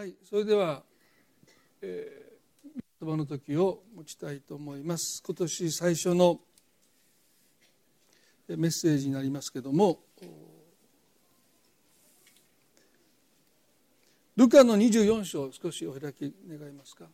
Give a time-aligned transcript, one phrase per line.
[0.00, 0.82] はい、それでは、
[1.82, 5.22] えー、言葉の時を持ちたいと思います。
[5.26, 6.40] 今年最初の
[8.48, 10.00] メッセージになりますけども、
[14.36, 17.04] ルカの24章少しお開き願いますか。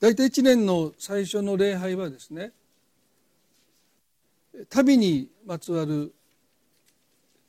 [0.00, 2.52] 大体1年の最初の礼拝はですね
[4.70, 6.14] 旅にまつわる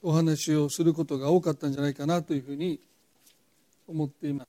[0.01, 2.79] お話をすることが多かったんじゃないかなというふうに
[3.87, 4.45] 思っていま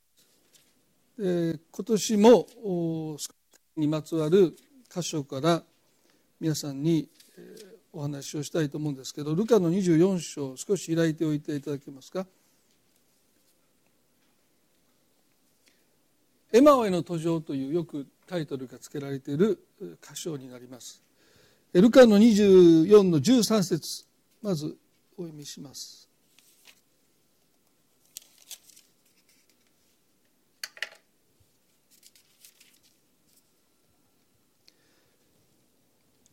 [1.18, 1.22] す。
[1.22, 2.46] で今年も
[3.76, 4.56] にまつわる
[4.88, 5.62] 箇所から
[6.40, 7.08] 皆さんに
[7.92, 12.26] お話をしたいと思うんですけどルカの24章少し開いておいていただけますか？
[16.52, 19.60] エマオへの途上というよくタイトルが付けられている
[20.02, 21.02] 箇所になります。
[21.72, 24.04] ルカの24の13節
[24.42, 24.76] まず
[25.16, 26.08] お読みします。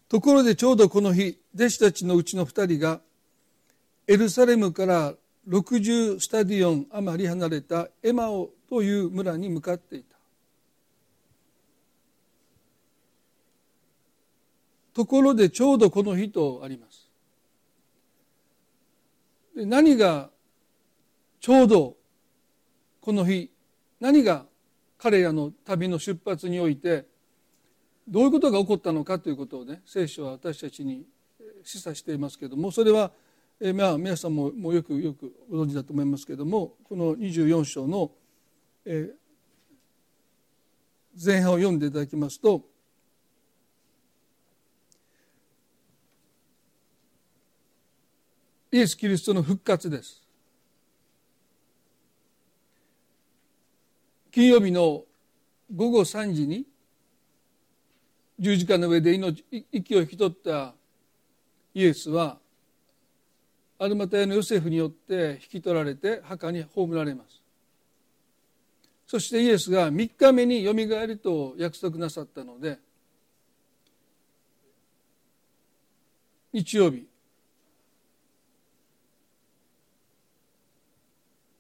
[0.10, 3.02] ところでちょうどこの日弟子たちのうちの2人が
[4.08, 5.14] エルサレムから
[5.50, 10.07] 60スタディオン余り離れたエマオという村に向かっていた
[14.98, 17.08] ところでちょうどこの日とあります。
[19.56, 20.32] で何が
[21.40, 21.96] ちょうど
[23.00, 23.52] この日
[24.00, 24.48] 何が
[24.98, 27.06] 彼らの旅の出発において
[28.08, 31.06] どういうことが起こったのかということをね聖書は私たちに
[31.64, 33.12] 示唆していますけれどもそれは
[33.62, 38.10] えまあ皆さんももうよくよくご存知だと思いますけれどもこの24章の、
[38.84, 39.12] え
[41.24, 42.64] 前半を読んでいただきますと
[48.72, 50.22] イエス・キリストの復活です。
[54.32, 55.04] 金曜日の
[55.74, 56.66] 午後3時に
[58.38, 60.74] 十字架の上で命息を引き取った
[61.74, 62.38] イエスは
[63.80, 67.42] アルマタヤのヨセフによって引き取られて墓に葬られます。
[69.08, 72.78] そしてイエスが3日目によみがえると約束なさったので
[76.52, 77.07] 日曜日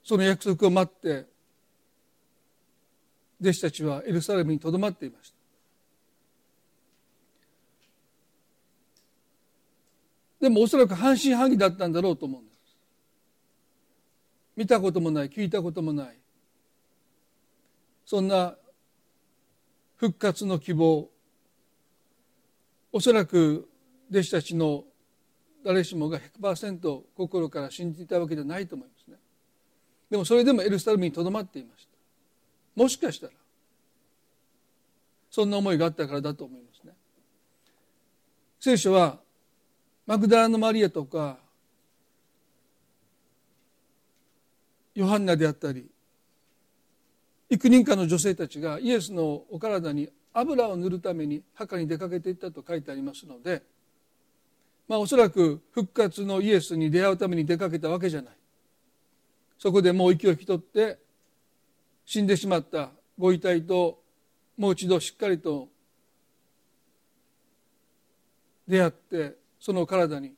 [0.07, 1.25] その約束を待って
[3.41, 5.35] 弟子たちはエルサレムにとどまっていました。
[10.39, 12.57] でもおそらく半信半疑だったんだろうと思うんです。
[14.55, 16.17] 見たこともない聞いたこともない。
[18.05, 18.55] そんな
[19.97, 21.09] 復活の希望。
[22.93, 23.67] おそらく
[24.09, 24.85] 弟子たちの
[25.65, 28.96] 誰しもが100%心から信じていたわけじゃないと思います。
[30.09, 32.81] でもそれでもエルサレムにとどまっていました。
[32.81, 33.33] もしかしたら。
[35.29, 36.93] そんな思いがあったからだと思いますね。
[38.59, 39.19] 聖書は
[40.05, 41.37] マグダラのマリアとか
[44.95, 45.85] ヨハンナであったり
[47.49, 53.61] 幾人かの女性たちがイエスのお体に油を塗るために墓に出かけていったと書いてありますので
[54.87, 58.33] まあおそらく復活のイエスに出会うために出かけたわけじゃない。
[59.57, 60.97] そこでもう息を引き取って
[62.05, 62.89] 死んでしまった。
[63.17, 63.99] ご遺体と
[64.57, 65.67] もう一度しっかりと
[68.67, 70.33] 出会ってその体に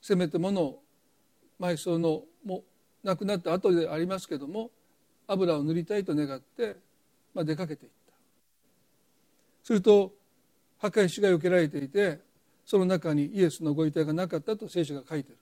[0.00, 0.76] せめてもの
[1.60, 2.64] 埋葬のも
[3.04, 4.70] 亡くなった後でありますけども
[5.28, 6.76] 油を塗りたいと願って、
[7.34, 8.12] まあ、出かけていった。
[9.62, 10.12] すると
[10.80, 12.18] 墓石が避けられていて
[12.66, 15.38] その中にイエスのご遺体がなかったと聖書が書いてる。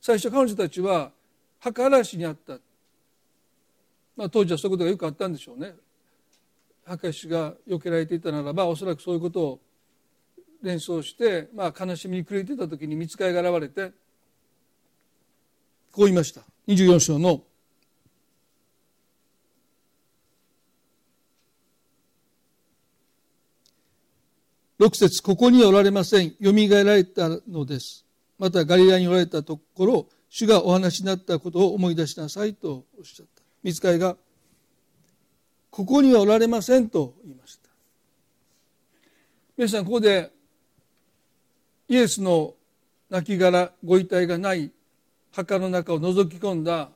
[0.00, 1.10] 最初彼女たちは
[1.58, 2.58] 墓荒らしにあった、
[4.16, 5.74] まあ、当時はそういうことがよくあったんでしょうね。
[6.84, 9.60] 墓石が避けられていたならばおそらくそういうことを
[10.62, 13.92] 連想して、まあ、悲しみに暮れていた時に見つかりが現れて
[15.90, 16.42] こう言いました。
[16.68, 17.42] 24章の。
[24.78, 26.36] 6節ここにはおられません。
[26.38, 28.05] よみがえられたのです。
[28.38, 33.42] またガリラにおられたところ主がお話になったことを思い出しなさいとおっしゃった。
[33.62, 34.16] 見つかりが
[35.70, 37.68] ここにはおられませんと言いました。
[39.56, 40.30] 皆さんここで
[41.88, 42.54] イエスの
[43.10, 44.72] 亡骸ご遺体がない
[45.32, 46.90] 墓の中を覗き込んだ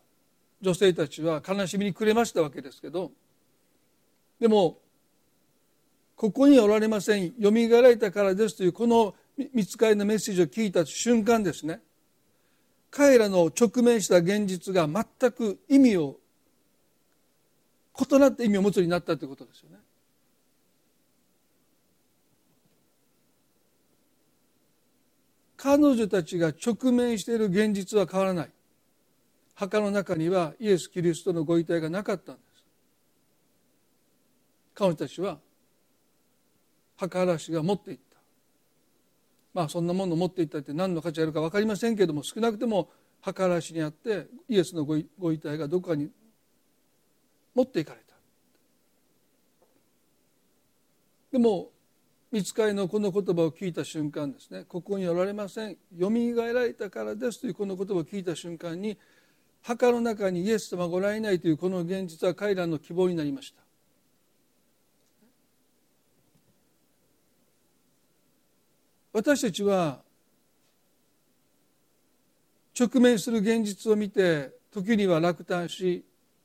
[0.60, 3.12] 女性たちは悲しみに暮れましたわけですけど
[4.40, 4.78] でも
[6.16, 7.32] ここにはおられません。
[7.38, 9.14] よみがられたからですというこの
[9.54, 11.80] 見つかりのメッセージを聞いた瞬間ですね。
[12.90, 16.18] 彼らの直面した現実が全く意味を
[17.98, 19.76] 異なった意味を持つようになったということですよね。
[25.56, 28.50] 彼女たちが直面している現実は変わらない。
[29.54, 32.64] 墓の中にはイエス・キリストのご遺体がなかったんです。
[34.74, 35.38] 彼女たちは
[36.96, 38.09] 墓荒らしが持っていった。
[39.52, 44.96] まあそんなものを持っていったって何の価値あるか分かりませんけれども少なくとも墓荒らしにあってイエスのご
[45.32, 46.10] 遺体がどこかに
[47.54, 48.14] 持っていかれた。
[51.32, 51.70] でも
[52.32, 55.76] 見つかりのこの言葉を聞いた瞬間ですねここにおられません。
[55.96, 58.98] よみがえられたからですというこの言葉を聞いた瞬間に
[59.62, 63.69] 墓の中にイエス様がおられないというこの現実は彼らの希望になりました。
[69.12, 70.00] 私たちは
[72.78, 76.04] 直面する現実を見て時には落胆し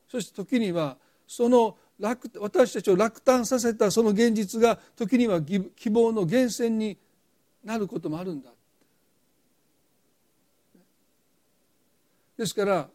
[0.09, 0.97] そして時には
[1.27, 6.97] その楽私たちを落胆させたその現実が時には希望の源泉に
[7.63, 8.51] なることもあるんだ。
[12.37, 12.89] ですから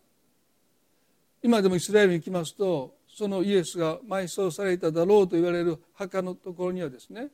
[1.43, 7.29] 今でもイスラエルに行きますとそのイエスが埋葬されただろうと言われる墓のところにはですね、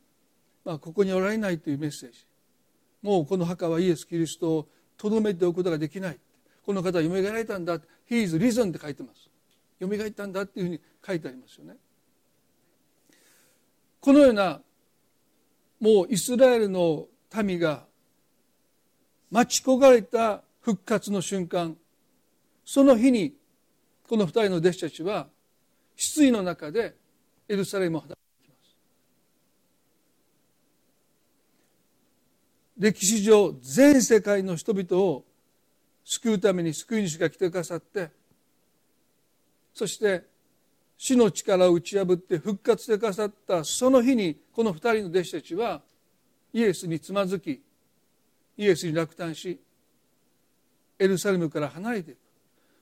[0.67, 2.27] まあ、ここにおられないというメッセージ。
[3.01, 6.19] もうこの墓はイエス・キリストをとどめておくことができない。
[6.65, 7.79] この方はよみがえられたんだ。
[8.11, 9.31] He is risen って書いてます。
[9.79, 11.77] よみがえったんだっていうふうに書いてありますよね。
[14.01, 14.61] このような
[15.79, 17.07] もうイスラエルの
[17.45, 17.85] 民が
[19.31, 21.77] 待ち焦がれた復活の瞬間。
[22.65, 23.35] その日に
[24.09, 25.29] この二人の弟子たちは
[25.95, 26.97] 失意の中で
[27.49, 28.77] エルサレムを離れていきます
[32.79, 35.25] 歴史上全世界の人々を
[36.05, 38.11] 救うために救い主が来てくださって
[39.75, 40.25] そして
[40.99, 45.83] 死の力を打ち破って復活してくださったその日にこの二人の弟子たちは
[46.53, 47.61] イエスにつまずき
[48.57, 49.61] イエスに落胆し
[50.99, 52.19] エルサレムから離れていく、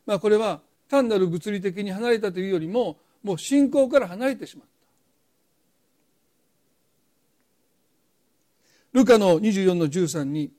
[0.06, 4.74] まあ、これは単なる物理的に離れたというよりももう信仰から離れてしまった
[8.94, 10.52] ルカの24の13に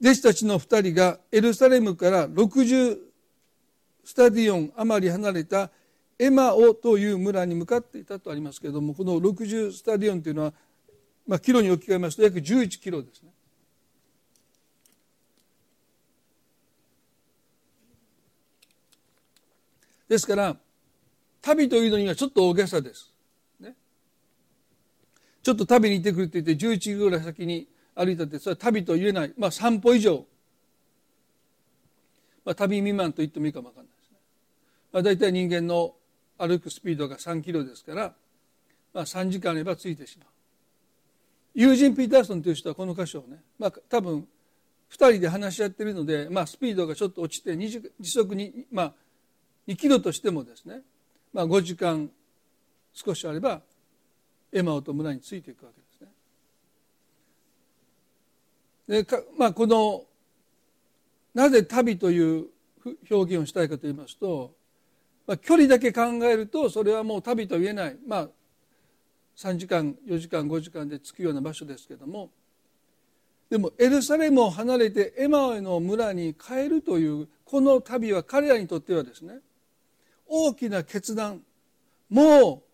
[0.00, 2.96] 弟子たちの2人がエルサレムから60
[4.02, 5.70] スタディオン余り離れた
[6.18, 10.54] エマオという村に向かっていたとありますけれどもこの60スタディオンというのは、
[11.26, 13.30] まあ、キロに置き換えますと約11キロですね。
[20.08, 20.56] ですから
[21.42, 23.15] 旅というのにはちょっと大げさです。
[25.46, 30.24] ちょっと旅に行ってくるって言って11キロぐらい先に歩いたってそれは旅と言えない、まあ、散歩以上、
[32.44, 34.18] まあ、旅未満と言ってもいいかもわかんないですね。
[34.92, 35.94] まあ、大体人間の
[36.36, 38.12] 歩くスピードが3キロですから、
[38.92, 40.28] まあ、3時間あればついてしまう。
[41.54, 44.26] ユージン・ピーターソンという人はこの箇所をね、まあ、多分
[44.90, 48.92] 2人で話し合っているので、まあ、スピードがちょっと落ちて時速に、まあ、
[49.68, 50.80] 2キロとしてもですね、
[51.32, 52.10] まあ、5時間
[52.92, 53.60] 少しあれば
[54.56, 56.08] エマオと村についていくわけですね。
[58.88, 60.04] でかまあ、この
[61.34, 62.46] なぜ旅という
[63.10, 64.54] 表現をしたいかと言いますと
[65.26, 68.28] まあ、距離だけ考えるとそれはもう旅と言えない、まあ、
[69.36, 72.30] 3時間4時間5時間で着くような場所ですけども。
[73.48, 79.38] でもエルサレムを離れてエマオの村に帰るというこの旅は彼らにとってはですね
[80.26, 81.42] 大きな決断。
[82.08, 82.65] もう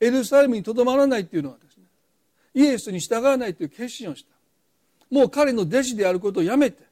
[0.00, 1.84] エルサレムにとどまらないというのはですね
[2.54, 4.34] イエスに従わないという決心をした。
[5.14, 6.84] もう彼の弟子であることをやめて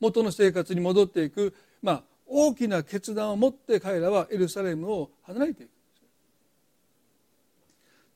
[0.00, 5.70] 元の生活に戻っていくまあ大きな決断を持って彼らはエルサレムを離れていく。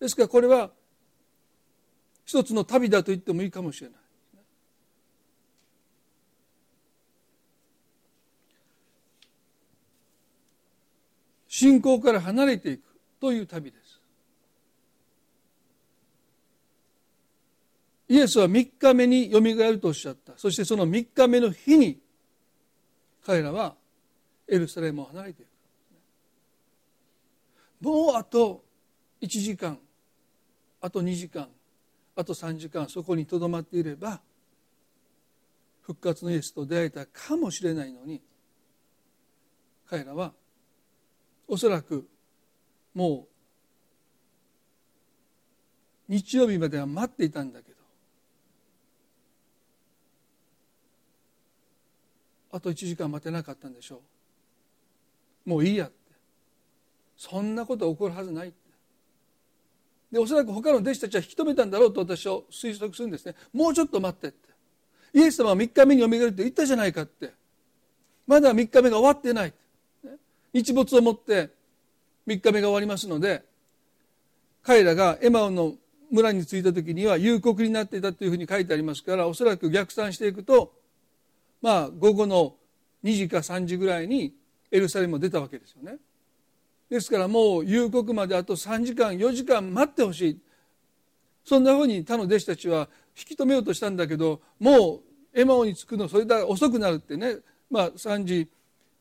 [0.01, 0.71] ですからこれは
[2.25, 3.99] 一つの旅だと言ってもいいかもしれない。
[11.49, 12.83] 信仰から離れていく
[13.21, 13.82] という旅です。
[18.12, 20.35] イエスは3日目によみがえるとおっしゃった。
[20.37, 21.99] そしてその3日目の日に
[23.25, 23.75] 彼らは
[24.47, 25.49] エルサレムを離れていく
[27.83, 28.62] もうあと
[29.23, 29.78] 1時間
[30.83, 31.49] あと2時間
[32.14, 34.21] あと3時間そこにとどまっていれば
[35.81, 38.21] 復活のイエスと出会えたかもしれないのに
[39.88, 40.35] 彼らは
[41.49, 42.07] おそらく
[42.92, 43.33] もう
[46.12, 47.72] 日曜日までは待っていたんだけど
[52.52, 54.00] あと1時間待てなかったんでしょ
[55.47, 55.50] う。
[55.50, 55.94] もういいやって。
[57.16, 58.52] そんなこと起こるはずない
[60.12, 63.35] でおそらく他の弟子たちは引き止めたんだろうと私は推測するんですね。
[63.52, 64.49] もうちょっと待ってって。
[65.14, 67.32] イエス様は3日目によみがえるって言ったじゃないかって。
[68.26, 69.52] まだ3日目が終わってない
[70.52, 71.50] 日没をもって
[72.26, 73.42] 3日目が終わりますので
[74.62, 75.75] 彼らがエマオの
[76.11, 80.73] 村に着いた時には夕刻になっていたというふうに書いてありますからおそらく逆算していくと
[81.62, 82.57] まあ午後の
[83.04, 84.35] 2時か3時ぐらいに
[84.71, 85.99] エルサレムを出たわけですよね。
[86.90, 90.40] ですからもう夕刻まであと3時間4時間待ってほしい
[91.42, 95.00] そんなふうに他の弟子たちは引き止めようとしたんだけどもう
[95.33, 97.38] エマオに着くのそれだ遅くなるってね、
[97.71, 98.47] まあ、3時、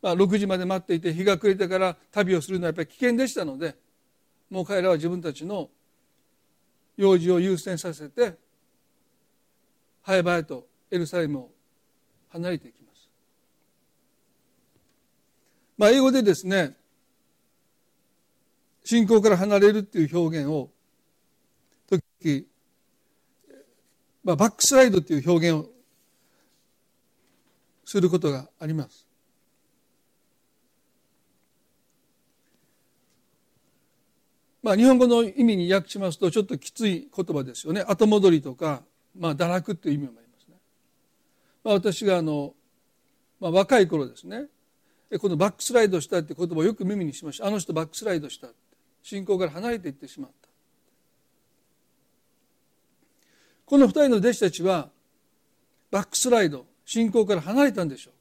[0.02, 3.76] まあ、6時まで待っていて日が暮れてから旅をするのはやっぱり危険でしたので
[4.50, 5.70] もう彼らは自分たちの
[6.96, 8.38] 用事を優先させて
[10.04, 11.52] 早々とエルサレムを
[12.32, 13.10] 離れていきます。
[15.78, 16.76] まあ、英語でですね
[18.84, 20.70] 信仰から離れるっていう表現を
[22.22, 22.48] 時
[24.24, 25.70] まあ、バックスライドっていう表現を
[27.86, 29.08] することがあります。
[34.62, 38.84] まあ、日本語の意味に訳しますとちょっときつい言葉ですよね後戻りとか、
[39.18, 40.31] まあ、堕落という意味もあります。
[41.64, 42.54] まあ、私があの、
[43.40, 44.46] まあ、若い頃ですね。
[45.20, 47.46] このバックスライドしたって言葉をよく耳にしました。
[47.46, 48.48] あの人バックスライドした
[49.04, 50.48] 信仰から離れていってしまった。
[53.66, 54.90] この二人の弟子たちは
[55.92, 58.20] バックスライド信仰から離れたんでしょうか。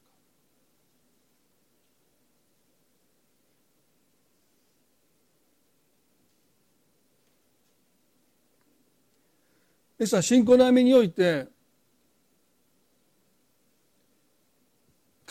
[9.99, 11.47] ですから信仰の網において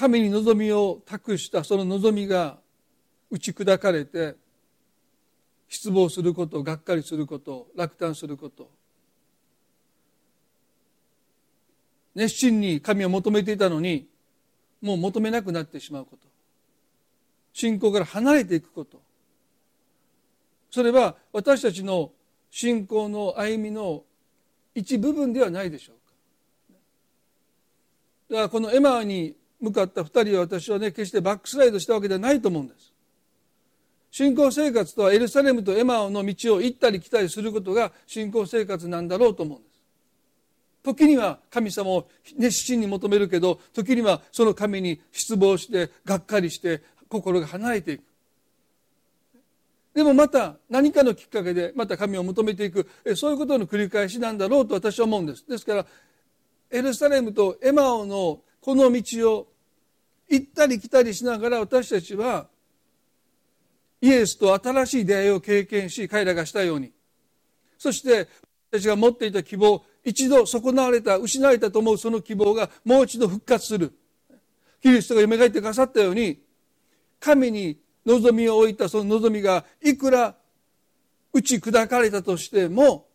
[0.01, 2.57] 神に望みを託したその望みが
[3.31, 4.35] 打ち砕かれて
[5.69, 8.71] 失望することがっかりすること落胆すること。
[12.15, 14.09] 熱心に神を求めていたのに
[14.81, 16.27] もう求めなくなってしまうこと。
[17.53, 19.03] 信仰から離れていくこと。
[20.71, 22.11] それは私たちの
[22.51, 24.05] 信仰の歩みの
[24.75, 26.15] 一部分ではないでしょうか。
[28.31, 32.93] だからこのエマに向かった二人は私はね決してバックスライドしたわけではないと思うんです
[34.11, 39.71] 信仰生活とはエルサレムとエマオの道を行ったり来たりすることが信仰生活なんだろうと思うんです。
[40.83, 48.05] 時には神様を熱心に求めるけど時にはその神に失望してがっかりして心が離れていく。
[49.95, 55.47] でもまた何かのきっかけでまた神を求めていくそういうことの繰り返しなんだろうと私は思うんです。
[55.49, 55.87] ですから
[56.71, 59.49] エルサレムとエマオのこの道を
[60.29, 62.47] 行ったり来たりしながら私たちは
[64.01, 66.93] イエスと新しい出会いを経験し彼らがしたように。
[67.79, 68.29] そして
[68.71, 73.93] 私たちが持っていた希望一度損なわれた失われたと思うその希望がもう一度復活する。
[74.83, 76.41] キリストが蘇ってくださったように
[77.19, 80.35] 神に望みを置いたその望みがいくら
[81.33, 83.07] 打ち砕かれたとしても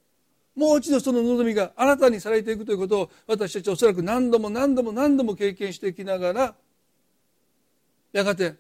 [0.56, 6.56] もう一度その望みが新たにされていくということを私たちはおそらく何度も何度も何度も経験していきながら
[8.14, 8.56] やがて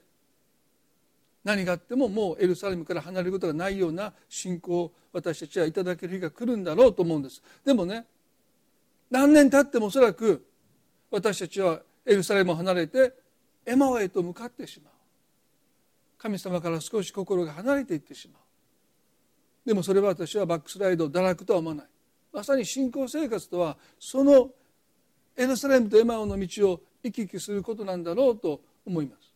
[1.45, 7.41] 何があってももうエルサレムから離れることがないような信仰を私たちはいただける日が来るんだろうと思うんです。
[7.63, 8.05] でもね
[9.09, 10.45] 何年経ってもおそらく
[11.11, 13.13] 私たちはエルサレムを離れて
[13.65, 14.93] エマオへと向かってしまう。
[16.17, 18.44] 神様から少し心が離れていってしまう。
[19.65, 21.85] でもそれは私はバックスライド堕落とは思わない。
[22.31, 24.49] まさに信仰生活とはその
[25.35, 29.33] エルサレムとエマオの道を行き来することなんだろうと思います。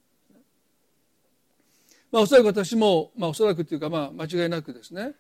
[2.12, 5.14] まあ、おそらく私も、まあ、おそらくというか、まあ、間違いなくですね。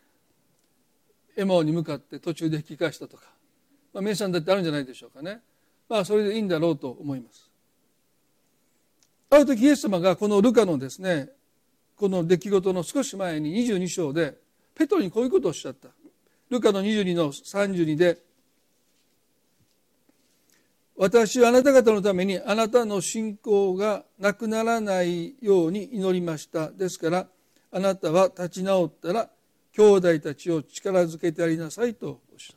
[1.37, 3.23] エマオに向かって途中で引き返したとか、
[3.93, 5.41] まあ、皆さんだってあるんじゃないでしょうかね、
[5.87, 7.49] まあ、それでいいんだろうと思います。
[9.29, 11.29] ある時イエス様がこのルカのですね
[11.95, 14.35] この出来事の少し前に22章で
[14.79, 15.89] ペトロにこういうことをおっしゃった
[16.49, 18.17] ルカの22の32で
[20.95, 27.27] 私はあなた方のためにあなたの信仰がなくならないように祈りましたですから
[27.73, 29.29] あなたは立ち直ったら
[29.73, 32.55] 兄弟たちを力づけてやりなさいとおっしゃっ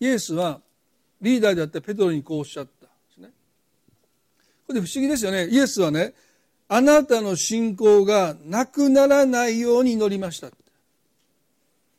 [0.00, 0.62] たイエスは
[1.20, 3.28] リーダーであったペトロにこうおっしゃったんですね。
[4.66, 5.46] これで不思議ですよね。
[5.48, 6.14] イエスはね、
[6.72, 10.50] あなたの信仰がなくならないように祈りました。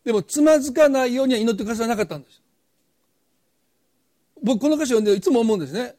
[0.06, 2.42] でも、つまずかないようには祈ってくださらなかったんです。
[4.42, 5.96] 僕、この歌詞を読んでいつも思うんですね。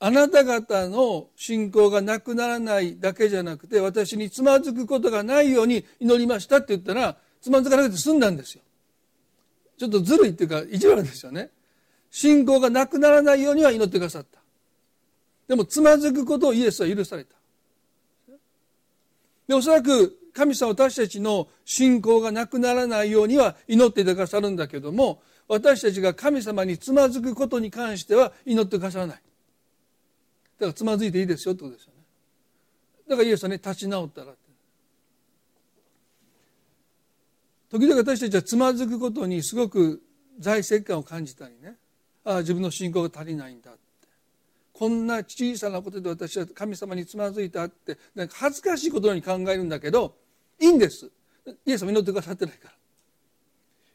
[0.00, 8.60] あなた方の信仰がなくならないだけじゃなくて、私につまずくことがないように祈りましたって言ったら、つまずかなくて済んだんですよ。
[9.78, 11.48] ちょっとずるいっていうか、意地悪ですよね。
[12.10, 14.40] 信仰がなくならないようには祈ってくださった。
[15.48, 17.39] でも、つまずくことをイエスは許された。
[19.50, 29.16] で、おそらく神様私たちの信仰がなくならないようには祈ってくださるんだけども私たちが神様につまずくことに関しては祈ってくださらない。
[29.16, 31.98] だからつまずいていいですよってことですよね。
[33.08, 34.34] だからイエスはね立ち直ったら
[37.72, 40.00] 時々私たちはつまずくことにすごく
[40.38, 41.74] 財政感を感じたりね。
[42.22, 43.72] ああ自分の信仰が足りないんだ
[44.80, 50.14] こんな小さなことで私は神様につまずいたってなんか恥ずかしいことのように考えるんだけど
[50.58, 51.10] いいんです。
[51.66, 52.74] イエス様祈ってくださってないから。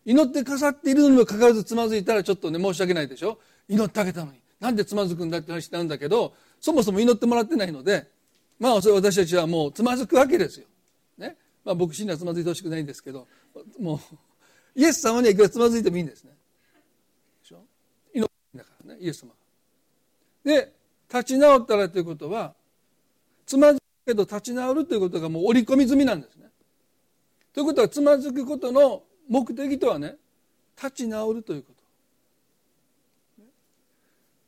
[0.05, 3.39] 祈ってくださっているのにもかかわらずつまずいたらちょっとね申し訳ないでしょ？
[3.67, 4.39] 祈ってあげたのに。
[4.59, 8.07] なんでつまずくんだって話になるんだけどそもそも祈ってもらってないので
[8.59, 10.67] まあそれ私たちはもうつまずくわけですよ。
[11.17, 11.35] ね？
[11.63, 13.27] まあ、僕死にはつまずいてほしくないんですけど
[13.79, 13.99] もう
[14.79, 16.29] イエス様にはいくらつまずいてもいいんですね。
[17.41, 17.63] でしょ？
[18.13, 19.31] 祈ってんだからねイエス様。
[20.45, 20.71] で
[21.11, 22.53] 立ち直ったらということは
[23.45, 26.45] つまずくけど立ち直るということがもう織り込み済みなんですね。
[27.53, 30.15] ということはつまずくことの目的とはね
[30.77, 31.75] 立ち直るということ。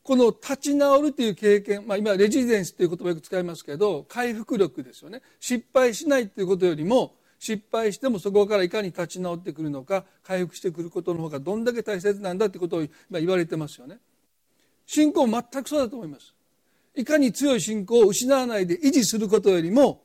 [0.04, 14.00] この立ち直るという経験、まあ、今レジデンスという言葉をよく使いますけど回復力ですよね失敗しないということよりも失敗してもそこからいかに立ち直ってくるのか回復してくることの方がどんだけ大切なんだということを今言われてますよね。
[14.88, 16.33] 信仰全くそうだと思います。
[16.96, 20.01] いかに強い信仰を失わないで維持することよりも、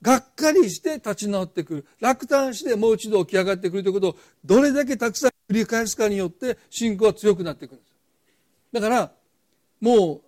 [0.00, 1.86] がっかりして立ち直ってくる。
[2.00, 7.92] 落胆してもう一度起き上がってくるということをどれだけたくさん繰り返すかによって信仰は強くなっていくるんです。
[8.72, 9.12] だから、
[9.80, 10.20] もう、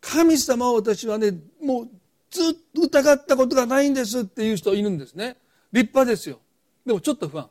[0.00, 1.88] 神様を私はね、もう
[2.30, 5.36] ずっと疑ったことがないんですっていう人いるんですね。
[5.72, 6.38] 立派ですよ。
[6.84, 7.48] でもちょっと不安。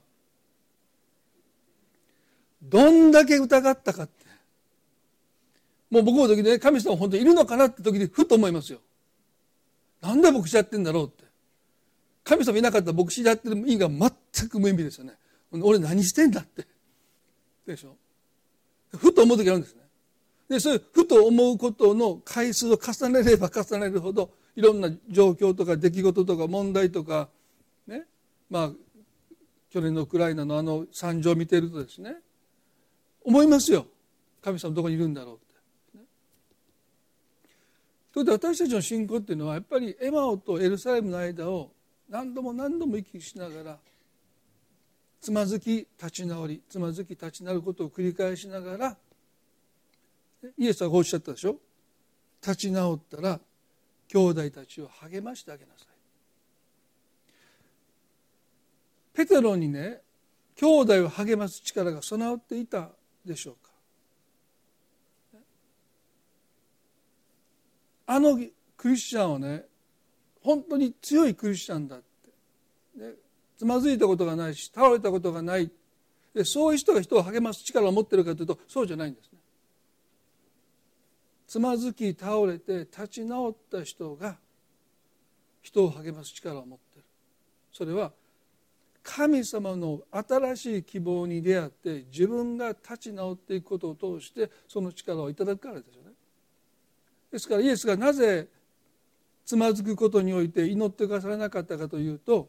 [2.63, 4.07] どんだけ疑ったかっ
[5.89, 8.79] もう僕の時で、ね、神様本当にいるのかなって時にふと思いますよ。
[10.01, 11.23] なんで牧師やってんだろうって。
[12.23, 15.13] 神様いなかったら牧師やってる意味が全く無意味ですよね。
[15.51, 16.65] 俺何してんだって。
[17.67, 17.95] でしょ？
[18.97, 19.81] ふと思う時あるんですね。
[20.49, 27.29] で、そういうふと思うことの回数を重ねれば重ねるほど、いろんな状況とか出来事とか問題とか、
[27.87, 28.03] ね？
[28.49, 28.71] まあ、
[29.71, 32.15] 去年のウクライナのあの惨状を見てるとですね、
[33.23, 33.87] 思いますよ。
[34.43, 35.39] 神様どこにいるんだろう
[38.15, 38.19] う。
[38.19, 41.71] それで私たちの信仰っていうのはやっぱりエマオとエルサレムの間を
[42.09, 43.77] 何度も何度も行き来しながら
[45.19, 48.97] つまずき立ち直りつまずき立ち直ることを繰り返しながら
[50.57, 51.57] イエスはこうおっしゃったでしょ？
[52.41, 53.39] 立ち直ったら
[54.07, 55.87] 兄弟たちを励ましてあげなさい
[59.13, 60.01] ペテロにね
[60.55, 62.89] 兄弟を励ます力が備わっていた
[63.25, 63.55] でしょう
[68.07, 68.39] あの
[68.77, 69.65] クリスチャンはね
[70.41, 73.13] 本当に強いクリスチャンだって、ね、
[73.57, 75.71] つまずいたことがないし倒れたことがない
[76.33, 79.39] でそういう人が人を励ます力を持ってるかというとそうじゃないんですね。
[81.47, 84.37] つまずき倒れて立ち直った人が
[85.61, 87.05] 人を励ます力を持ってる
[87.71, 88.11] それは
[89.03, 96.04] 神様の新しい希望に出会って自分が立ち直っていくことを通してその力をいただくからですよね。
[97.35, 98.47] ですからイエスがなぜ
[99.45, 102.47] つまずくことにおいて祈ってくださらなかったかというと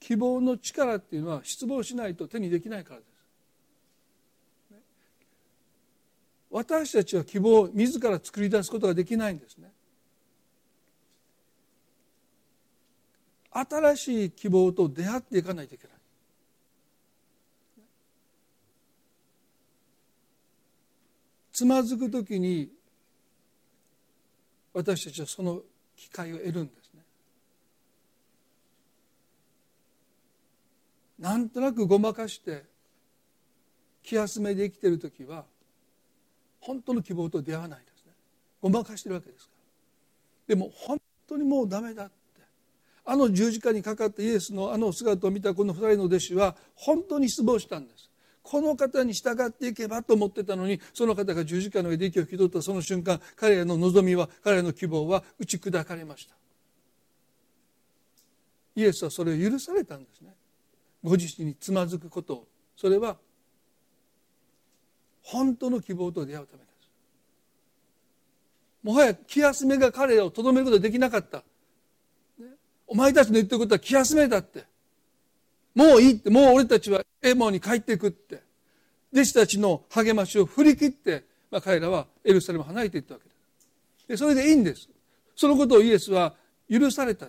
[0.00, 3.08] 希望の力っていうのは失望しないと手にできないからです。
[6.50, 9.72] 私たちは希望を自ら作り出すことができないんですね。
[13.50, 15.96] 新しい希望と出会っていかないといけない。
[21.50, 22.68] つまずく時に
[24.72, 25.60] 私たちはその
[25.96, 27.02] 機会を得るんですね。
[31.18, 32.64] なんとなくごまかして
[34.02, 35.44] 気休めで生きてる時は
[36.60, 38.12] 本当の希望と出会わないですね。
[38.60, 39.52] ごまかしてるわけですか
[40.48, 40.54] ら。
[40.54, 42.12] でも本当にもうダメだって
[43.04, 48.11] あの十字架にかかったイエスのあの姿を見たこの二人の弟子は本当に失望したんです。
[48.42, 56.34] この方に従っていけばと思ってたのにその方が十字架の上で息を引き取ったその瞬間彼らの望みは彼らの希望は打ち砕かれました。
[58.74, 60.34] イエスはそれを許されたんですね。
[61.04, 62.48] ご自身につまずくことを。
[62.76, 63.16] それは
[65.22, 66.88] 本当の希望と出会うためです。
[68.82, 71.44] もはや気休めが彼らをとどめることができなかった、
[72.86, 74.64] お前たちの言ってることは気休めだって。
[75.74, 78.42] もういいってもう俺たちはエモに帰っていくって。
[79.12, 83.30] 弟子たちの励ましを振り切って、まあ、彼らはエルサレムを離れていったわけで
[84.00, 84.88] すでそれでいいんです。
[85.36, 86.34] そのことをイエスは
[86.70, 87.26] 許された。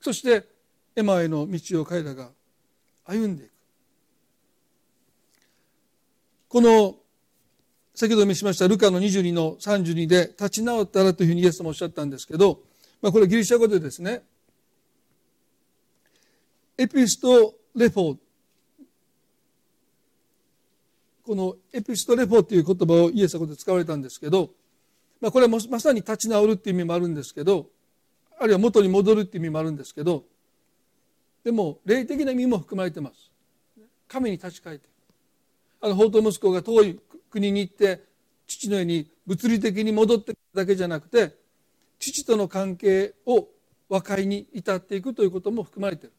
[0.00, 0.44] そして
[0.96, 2.30] エマへの道を彼らが
[3.04, 3.52] 歩んでいく。
[6.48, 6.96] この
[7.94, 12.60] 先ほど見しましたルカの22の32で立ち直ったらというふうにイエスもおっしゃったんですけど、
[13.00, 14.22] まあ、これギリシャ語でですね
[16.78, 18.16] エピストレフォ
[21.24, 24.50] このエピストレフォという言葉をイエスはこで使われたんですけど、
[25.20, 27.66] まあ、これはまさに立ち直るっていう意味もあるんですけど
[28.38, 30.24] あるいは元に戻るっていう意味もあるんですけど
[31.44, 33.30] でも霊的な意味も含まれてます。
[34.08, 34.88] 神に立ち返って。
[35.80, 38.00] あの法と息子が遠い国に行って
[38.46, 41.34] 父の家に物理的に戻ってくるだけじゃなくて
[41.98, 43.48] 父との関係を
[43.88, 46.14] 和解に至っていくということも含まれている。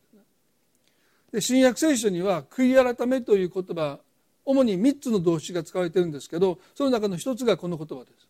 [1.33, 3.99] で新約聖書には悔い改めという言葉
[4.45, 8.27] 主に3つの動詞が使われてるんですけどその中の一つがこの言葉です。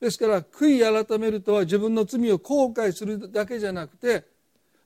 [0.00, 4.24] ですから悔い改めるとは自分の罪を後悔するだけじゃなくて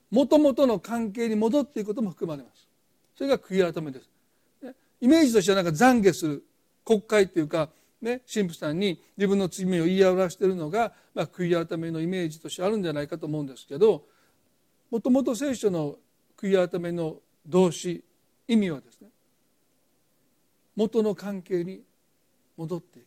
[0.09, 2.67] もともとの関係に戻っていくことも含まれます。
[3.17, 4.09] それが悔い改めです。
[5.01, 6.43] イメージとしてはなんか懺悔する
[6.85, 7.69] 国会っていうか
[8.01, 14.03] ね、神父さんに自分の罪を言い表しているのが、まあ、悔い改めのイメージとしてあるんじゃないかと思うんですけど
[14.89, 15.97] もともと聖書の
[16.41, 18.03] 悔い改めの動詞
[18.47, 19.09] 意味はですね
[20.75, 21.81] 元の関係に
[22.57, 23.05] 戻っていく。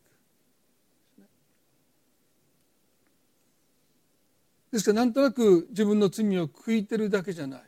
[4.73, 7.63] ですからなんとなく自分の罪を悔いてるだけじゃない。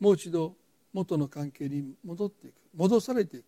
[0.00, 0.56] もう一度
[0.92, 2.54] 元の関係に戻っていく。
[2.76, 3.44] 戻されていく、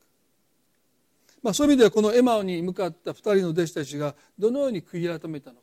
[1.42, 5.62] まあ、そういう意味ではこのエマオに向かった2人の弟子たちがどのように悔い改めたのか。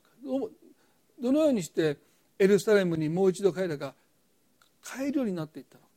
[1.22, 1.98] どのようにして
[2.38, 3.94] エルサレムにもう一度彼らが
[4.84, 5.88] 帰るようになっていったのか。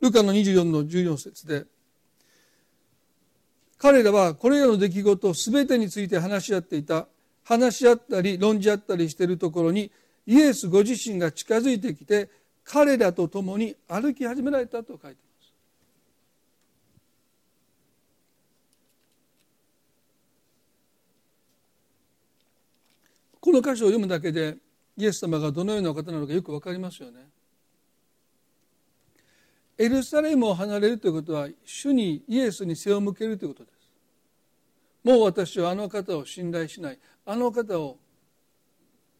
[0.00, 1.64] ルカの24の14節で
[3.78, 7.08] 彼らはこれらの出来事全てについて話し合っていた。
[7.46, 9.92] 話し合ったり論じ合ったりしているところに
[10.26, 12.28] イエスご自身が近づいてきて
[12.64, 15.52] 彼らと共に歩き始められたと書いています
[23.46, 24.56] この箇所を読むだけで
[24.96, 27.20] イエス様がどのような方なのかよく分かりますよね。
[29.78, 33.88] エルサレムを離れるということは主にイエスに背を向けるということです。
[35.04, 36.98] もう私はあの方を信頼しない。
[37.24, 37.98] あの方を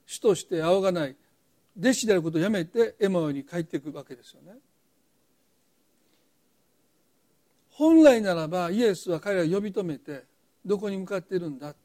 [0.07, 1.15] 主として仰がない。
[1.79, 4.59] 弟子であることをやめてエマオに帰っていくわけですよね。
[7.71, 10.25] 本来ならばイエスは彼らを呼び止めて
[10.65, 11.77] どこに向かっているんだ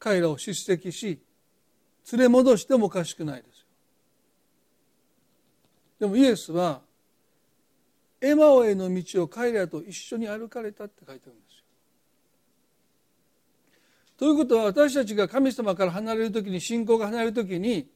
[0.00, 1.20] 彼らを叱責し
[2.12, 3.60] 連れ戻してもおかしくないです
[6.00, 6.80] でもイエスは
[8.22, 11.64] エマオへの道を彼らと一緒に歩かれたって書いてあるんですよ。
[14.18, 17.88] ということは私たちが神様から離れる時に信仰が離れる時に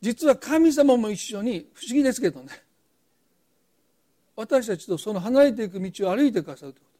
[0.00, 2.48] 実は神様も一緒に不思議ですけどね。
[4.36, 6.90] 私たちとその離れていく道を歩いてくださるというこ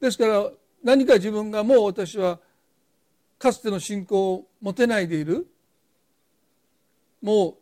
[0.00, 0.06] と。
[0.06, 0.50] ですから
[0.82, 2.40] 何か自分がもう私は
[3.38, 5.46] かつての信仰を持てないでいる
[7.20, 7.54] もう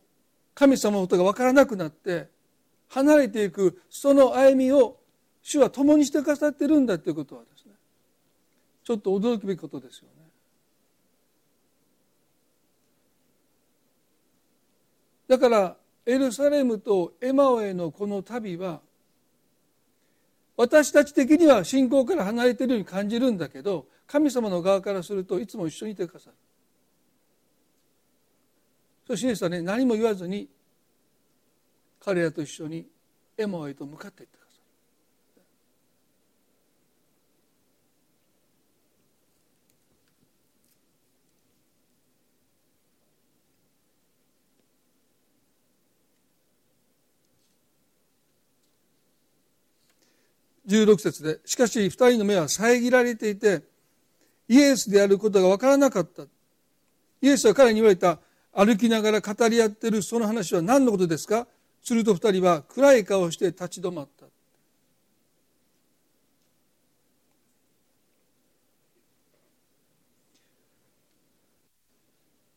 [0.54, 2.28] 神様のことが分からなくなって
[2.88, 4.98] 離れていくその歩みを
[5.42, 7.72] 主は共にしてくださってるんだということはですね
[8.84, 10.20] ちょっと驚くべきことですよね。
[15.28, 18.80] だからエルサレムとエマオへのこの旅は
[20.60, 26.36] 私たち的には信仰から離れているように感じるんだけど神様の側からするといつも一緒にいてくださる
[29.06, 30.50] そしてイエスはね何も言わずに
[31.98, 32.86] 彼らと一緒に
[33.38, 34.39] エマへと向かっていった。
[50.70, 53.62] 16節でしかし二人の目は遮られていて
[54.48, 56.22] イエスであることが分からなかった。
[57.22, 58.18] イエスは彼に言われた
[58.52, 61.46] 歩きながら語り合っているその話は何のことですか？
[61.82, 64.26] すると二人は暗い顔して立ち止まった。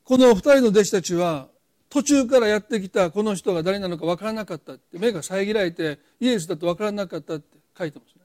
[0.04, 1.48] この二人の弟子たちは
[1.90, 7.63] 途中からやってきたこの人が誰なのか分からなかったって目が遮られてイエスだと分からなかったって。
[7.78, 8.22] 書いてますね。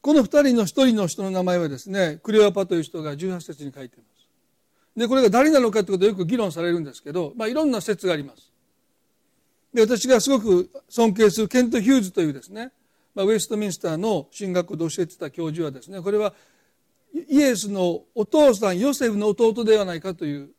[0.00, 4.14] この二人の一人の人の名前はですねクレオパという人が18節に書いています。
[4.96, 8.52] でこれが誰なのかということをよく議論されるんですけど、まあ、いろんな説があります。
[9.72, 12.70] で私がすごく尊敬するケント・ヒューズというですね、
[13.14, 16.32] まあ、ウェストミンスターの進学校で教えてた教授はですねこれは
[17.12, 20.50] イエスのお父さんヨセフの弟ではないかという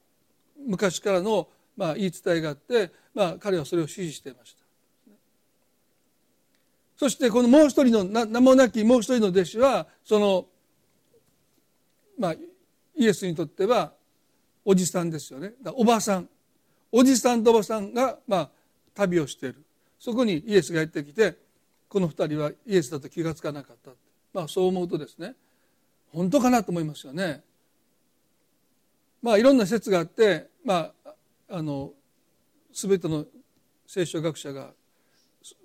[0.67, 4.64] 昔からのまあ言い伝えがあって、まあ、彼はそれを支持していました
[6.97, 10.45] そしてこのもう一人の名もなきもう一人の弟子はその
[12.17, 12.33] まあ
[12.95, 13.91] イエスにとっては
[14.63, 15.53] おじさんですよね。
[15.73, 16.29] おばさん。
[16.91, 18.49] おじさんとおばさんがまあ
[18.93, 19.63] 旅をしている。
[19.99, 21.37] そこにイエスがやってきて
[21.89, 23.91] この二人はイエスだと気が付かなかった
[24.33, 25.33] まあそう思うとですね
[26.11, 27.43] 本当かなと思いますよね。
[29.21, 31.13] まあいろんな説があってまあ
[31.49, 31.91] あの
[32.73, 33.25] 全ての
[33.87, 34.71] 聖書学者が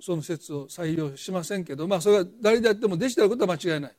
[0.01, 3.93] その説を採用しませんけどまあそれは誰であっても弟子であることは間違いない。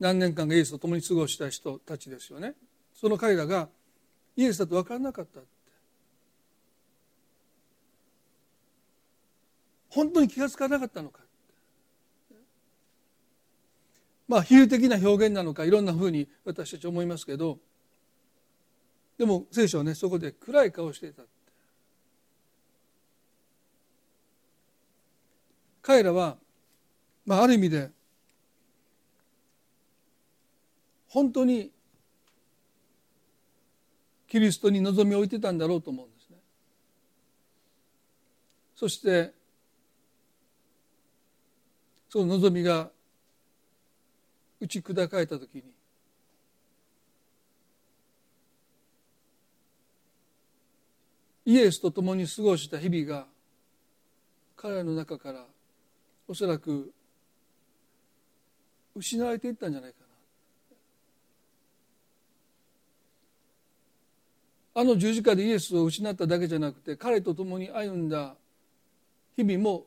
[0.00, 2.54] 何年間かイエスと共に過ごした人たちですよね。
[2.94, 3.68] その彼らが
[4.36, 5.48] イエスだと分からなかったって。
[9.90, 11.20] 本当に気が付かなかったのか。
[14.26, 17.58] まあ比喩的な表現なのかいろんなふうに私たち思いますけど
[19.18, 21.22] でも聖書はねそこで暗い顔していた
[25.84, 26.38] 彼らは、
[27.26, 27.90] まあ、ある意味で
[31.08, 31.70] 本当に
[34.26, 36.38] キリストに望みを置いてたんだろうと思うんですね。
[38.74, 39.32] そして
[42.08, 42.90] その望みが
[44.58, 45.62] 打ち砕かれた時に
[51.44, 53.26] イエスと共に過ごした日々が
[54.56, 55.44] 彼らの中から
[56.26, 56.92] おそらく
[58.94, 60.04] 失われていったんじゃないかな。
[64.76, 68.34] あの十字架でイエスを失っただけじゃなくて彼と共に歩んだ
[69.36, 69.86] 日々も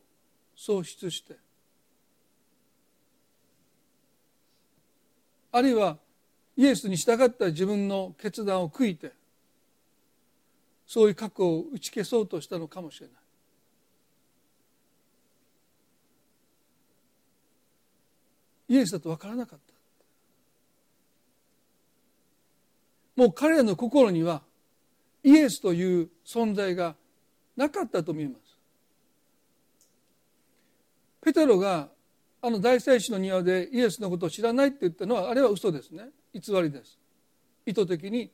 [0.56, 1.36] 喪失して
[5.52, 5.98] あるいは
[6.56, 9.12] イエスに従った自分の決断を悔いて
[10.86, 13.27] そういう過去を打ち消そうとしたのかもしれない。
[18.68, 19.74] イエスだと分からなかった。
[23.16, 24.44] もう彼らの心には
[25.24, 26.96] イエスという存在が
[27.56, 28.58] なかったと見えます。
[31.22, 31.90] ペテロが
[32.42, 36.10] あの大祭司の庭でイエスのことを知らないって言ったのはあれは嘘ですね。
[36.34, 37.00] 偽りです。
[37.66, 38.32] 意図的に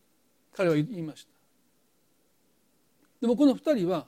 [0.53, 1.33] 彼は言いました。
[3.23, 4.05] でもこの2人は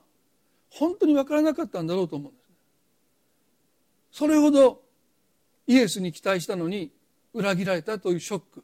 [0.70, 2.46] 本当に分からなかったんだろうと思うんです
[4.12, 4.82] それほど
[5.68, 6.92] イエスに期待したのに
[7.34, 8.64] 裏切られたというショック。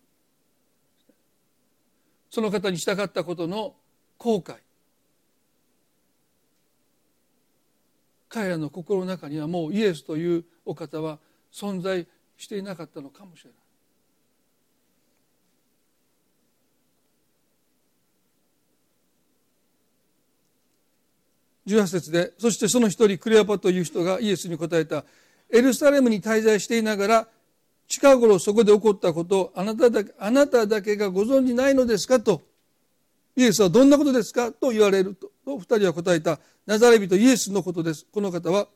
[2.30, 3.76] その方に従ったことの
[4.18, 4.56] 後悔。
[8.30, 11.20] 彼らの心の中にはもうイエスというお方は
[11.52, 13.62] 存在していなかったのかもしれない。
[21.68, 25.04] 18節でそしてその一人クレアパという人がイエスに答えた。
[25.52, 27.28] エルサレムに滞在していながら
[27.88, 32.42] 近頃そこで起こったことをあなただけあなただけがご存じないのですかと
[33.36, 34.52] イエスはどんなことですか？
[34.52, 38.68] と言われると二人は答えたナザレ人イエスのことですこの方は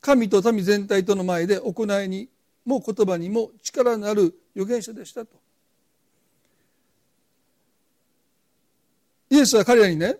[0.00, 2.28] 神と民全体との前で行いに
[2.64, 5.32] も言葉にも力のある預言者でしたと。
[9.30, 10.18] イエスは彼らにね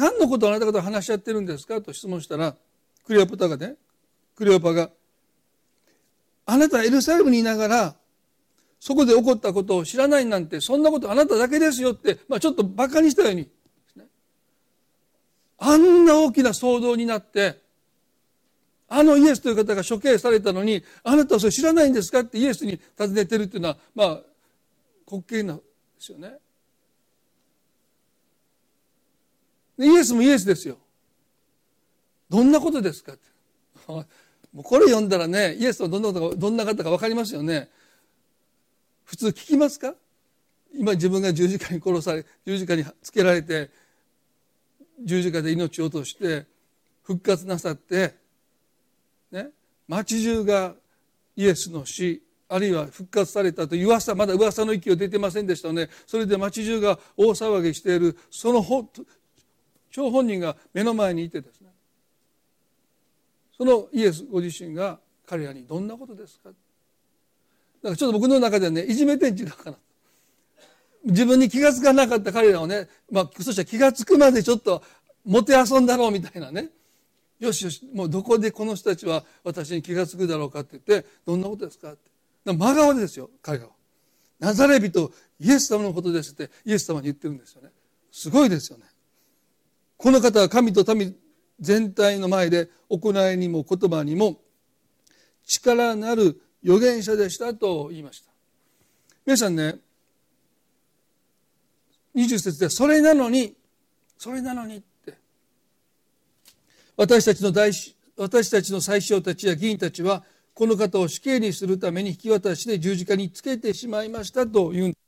[0.00, 1.80] 何のことをあなた方は話し合ってるんですか？
[1.82, 2.56] と質問したら
[3.06, 3.74] クレオパタがね
[4.34, 4.90] クレオパが
[6.46, 7.94] あなたはエルサレムにいながら
[8.80, 13.50] そこで起こったことを知らないなんてそんなことあなただけですよって、まあ、ちょっとバカにしたように。
[15.58, 17.60] あんな大きな騒動になって、
[18.88, 22.20] あのイエスという方が処刑されたのに、あなたはそれ知らないんですか？
[22.20, 24.08] ってイエスに尋ねてるっていうのは、まあ、
[25.06, 25.62] 滑稽なんで
[25.98, 26.38] すよね。
[29.86, 30.78] イエスもイエスですよ。
[32.28, 33.14] どんなことですか？
[33.14, 33.22] っ て
[33.86, 34.04] も
[34.58, 37.68] うこれ読んだらねイエスはどんなことかどんな方か分かりますよね。
[39.04, 39.94] 普通聞きますか？
[40.72, 43.70] 今自分が十字架に殺され十字架につけられて
[45.02, 46.46] 十字架で命を落として
[47.02, 48.14] 復活なさって
[49.32, 49.50] ね
[49.88, 50.76] 町中が
[51.34, 58.62] イエスの死あるいは復活されたという噂まだ噂の域を出てませんでしたのでそれで町中が大騒ぎしているその
[59.90, 61.68] 張本人が目の前にいてですね。
[63.56, 66.48] そのイエスご自身が彼らにどんなことですか？
[66.48, 69.76] だからちょっと僕の中ではねいじめてん違うかな
[71.04, 74.82] 自分に気が付かなかった彼らをね、まあ、そしたら気が付くまでちょっと
[75.24, 76.68] もてあそんだろうみたいなね。
[77.38, 82.10] よしよしもうどこでこの人たちは私に気が付くだろうかって言ってどんなことですかって。
[82.44, 83.70] 真顔ですよ彼らは。
[84.38, 87.70] ナザレ人イエス様のことですってイエス様に言ってるんですよね。
[88.10, 88.84] すごいですよね。
[90.00, 91.14] この方は神と民
[91.60, 94.40] 全体の前で行いにも言葉にも
[95.46, 98.30] 力なる預言者でしたと言いました。
[99.26, 99.74] 皆さんね
[102.16, 103.54] 20節でそれなのに
[104.16, 105.18] それなのにって。
[106.96, 107.70] 私たちの大
[108.16, 115.00] 私たちの最小たちや議員たちはこの方を死刑にするために引き渡しで十字架につけてしまいましたというんです。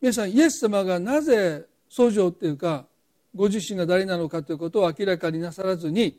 [0.00, 2.86] 皆さんイエス様がなぜ訴状っていうか
[3.34, 6.18] ご自身が誰なのかということを明らかになさらずに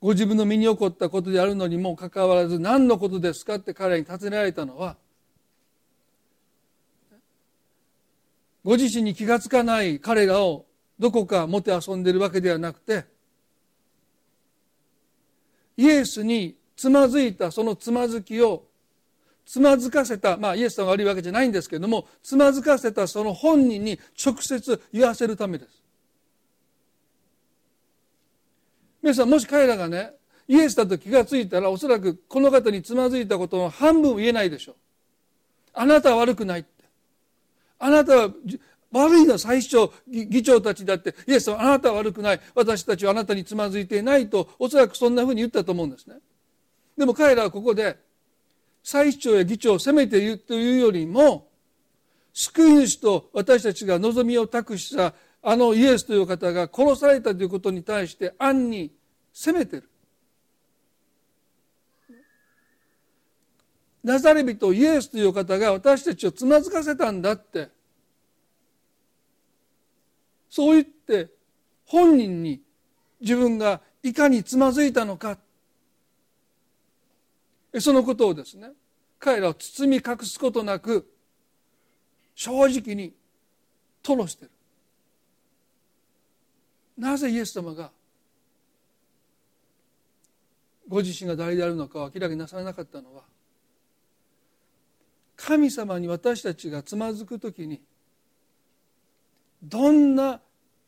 [0.00, 4.96] ご自分の身に起こったことであるのにもかかわらず何のことですかって彼に尋ねられたのは
[8.64, 10.66] ご自身に気が付かない彼らを
[10.98, 13.04] どこかもてあそんでいるわけではなくて
[15.76, 18.64] イエスにつまずいたそのつまずきを
[19.48, 25.82] つまずかせたまあイエスさんが悪いわけじゃないんですけれどもつまずかせたその本人に直接言わせるためです。
[29.02, 30.12] 皆さんもし彼らがね
[30.48, 34.74] イエスだと気がついたらおそらくこの方につまずいたことの半分言えないでしょう。
[35.72, 36.84] あなたは悪くないって。
[37.78, 38.30] あなたは
[38.92, 42.40] 悪いの最初議長たちだってイエスはあなたは悪くない。
[42.54, 46.16] 私たちはあなたにつまずいていないとおそらくそんなふうに言ったと思うんですね。
[46.98, 47.96] でも彼らはここで
[48.90, 51.46] 最長や議長を責めているというよりも
[52.32, 58.90] 救い主と私たちが望みを託したあのイエスという方が殺されたということに対して暗に
[59.34, 59.90] 責めてる。
[64.02, 67.68] ナザレ人イエスという方が私たちをつまずかせたんだって。
[70.48, 71.28] そう言って
[71.84, 72.62] 本人に
[73.20, 75.36] 自分がいかにつまずいたのか
[77.80, 78.70] そのことをですね
[79.18, 81.10] 彼らを包み隠すことなく
[82.34, 83.12] 正直に
[84.02, 84.50] 吐露してる。
[86.96, 87.90] なぜイエス様が
[90.88, 93.22] ご自身が誰であるのかを明らかになさらなかったのは
[95.36, 97.80] 神様に私たちがつまずく時に
[99.62, 100.40] どんな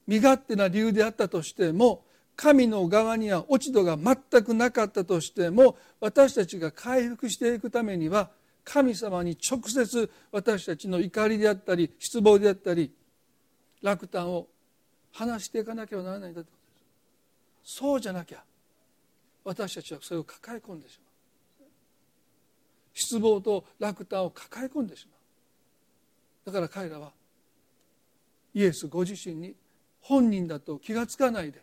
[0.07, 2.05] 身勝手な理由であったとしても
[2.41, 8.31] 神の側には落ち度が全くなかったとしても私たちが回復していくためには
[8.65, 12.95] 神様に直接私たちの怒りであったり失望であったり
[13.83, 14.47] 落胆を
[15.13, 16.59] 話していかなければならないんだというこ
[17.61, 17.77] とです。
[17.77, 18.43] そうじゃなきゃ
[19.45, 21.69] 私たちはそれを抱え込んでしまう。
[22.95, 26.47] 失望と落胆を抱え込んでしまう。
[26.47, 27.11] だから彼らは
[28.55, 29.55] イエスご自身に
[30.01, 31.61] 本人だと気が付かないで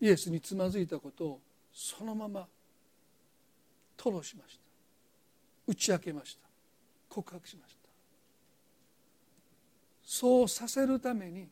[0.00, 1.40] イエスにつまずいたことを
[1.72, 2.46] そのまま
[3.96, 4.64] 吐露しました。
[5.66, 6.46] 打ち明けました。
[7.08, 7.78] 告白しました。
[10.04, 11.48] そうさせるために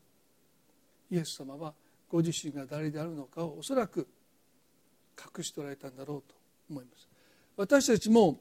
[1.10, 1.74] イエス様は
[2.08, 4.06] ご自身が誰であるのかをおそらく
[5.36, 6.34] 隠しておられたんだろうと
[6.70, 7.08] 思います。
[7.56, 8.38] 私たちも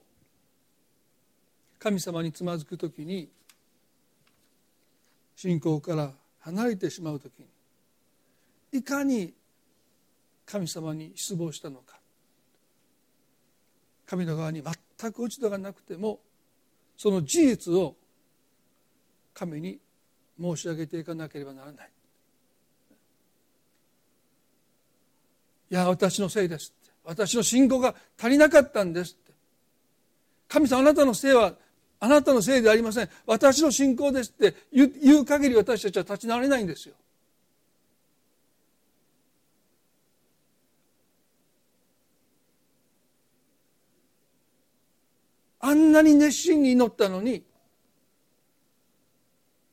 [1.79, 3.29] 神様につまずく時に
[5.35, 7.47] 信仰から離れてしまう時に
[8.79, 9.33] いかに
[10.45, 11.99] 神様に失望したのか。
[14.05, 16.19] 神の側に全く落ち度がなくても
[16.97, 17.95] その事実を
[19.33, 19.79] 神に
[20.39, 21.89] 申し上げていかなければならない。
[25.71, 26.71] いや私のせいです
[27.03, 29.33] 私の信仰が足りなかったんですって。
[30.47, 31.53] 神様あなたのせいは
[31.99, 33.09] あなたのせいではありません。
[33.25, 36.95] 私の信仰ですって言う限り私たちは立ち直れないんですよ
[45.65, 47.43] あんなに熱心に祈ったのに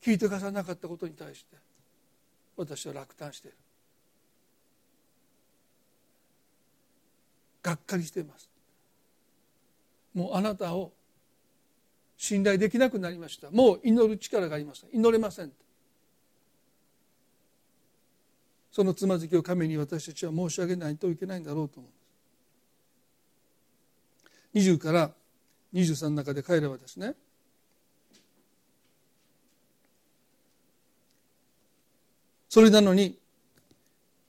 [0.03, 1.57] 聞いてくださらなかったことに対して
[2.55, 3.57] 私は落胆している。
[7.63, 8.49] がっかりしています。
[10.13, 10.91] もうあなたを
[12.17, 13.49] 信頼できなくなりました。
[13.49, 14.89] もう祈る力がありません。
[14.93, 15.51] 祈れません。
[18.71, 21.93] そのつまずきを神に私たちは申し上げないといけないんだろうと思うん
[24.53, 24.71] です。
[24.71, 25.11] 20から
[25.73, 27.15] 23の中で彼らはですね
[32.49, 33.17] それなのに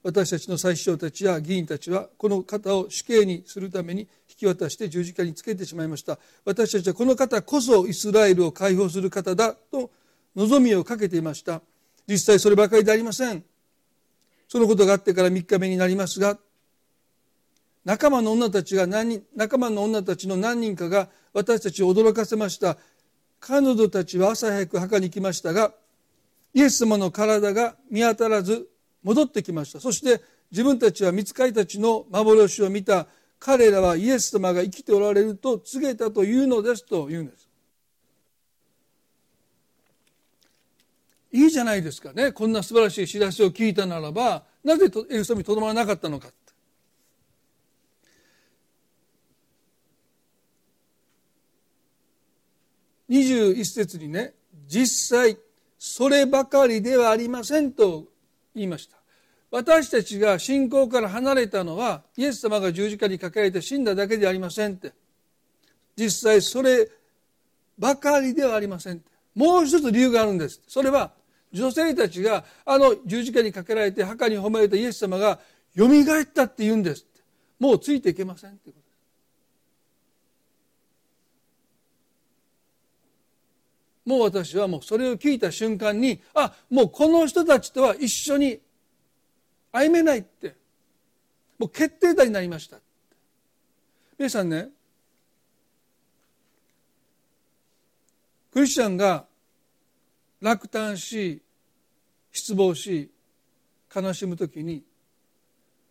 [0.05, 6.19] 私たちの最首長たちや議員たちはこの方を死刑にするために引き渡して十字架につけてしまいました。
[6.45, 9.91] 私たちはこの方こそイスラエルを解放する方だと
[10.35, 11.63] 望みをかけていました。
[12.09, 13.45] 実際そればかりでありません。
[14.49, 16.37] そのことがあってから3日目になりますが
[17.85, 22.79] 仲間の女たちが何人仲間の女たちの何人かが私たちを驚かせました。
[23.41, 25.73] 彼女たちは朝早く墓に来ましたが
[26.55, 28.69] イエス様の体が見当たらず
[29.03, 29.81] 戻ってきました。
[29.81, 33.07] そして自分たちは見つかりたちの幻を見た。
[33.45, 37.49] 彼らはイエス様が生きておられると告げたというのですと言うんです。
[41.33, 42.31] いいじゃないですかね。
[42.31, 46.29] こんな素晴らしい知らせを聞いたならばなぜエルサレムにとどまらなかったのか。
[53.13, 54.33] 21節にね
[54.67, 55.37] 実際
[55.79, 58.05] そればかりではありませんと
[58.55, 58.97] 言いました。
[59.51, 64.93] 私たちが信仰から離れたのはイエス様が十字架にかけられて死んだだけではありませんって。
[65.97, 66.89] 実際それ
[67.79, 69.11] ばかりではありませんって。
[69.35, 70.63] もう一つ理由があるんです。
[70.67, 71.11] それは
[71.53, 75.39] 女性たちがあの十字架にかけられて墓に褒められたイエス様が
[75.75, 77.07] よみがえったって言うんです
[77.59, 78.82] もうついていけませんってこと。
[84.05, 88.61] もう私はもうそれを聞いた瞬間にあもうこの人たちとは一緒に
[89.71, 90.61] 歩めないって。
[91.63, 92.79] もう決定打になりました。
[94.19, 94.69] 皆さんね
[98.53, 99.27] クリスチャンが
[100.41, 101.41] 落胆し
[102.33, 103.13] 失望し
[103.95, 104.83] 悲しむときに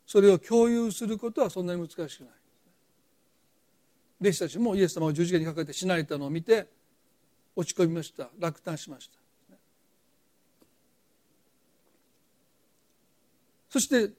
[0.05, 2.29] それを共有することはそんなに難しくない。
[4.19, 6.67] 弟子たちもイエス様が十字架にかけて死なれたのを見て
[7.55, 8.29] 落ち込みました。
[8.39, 9.17] 落胆しました。
[13.69, 14.11] そして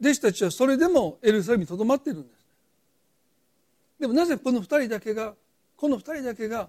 [0.00, 2.46] 弟子たちはそれでもエルサレムにとどまっているんです。
[3.98, 5.34] でもなぜこの二人だけが
[5.76, 6.68] この二人だけが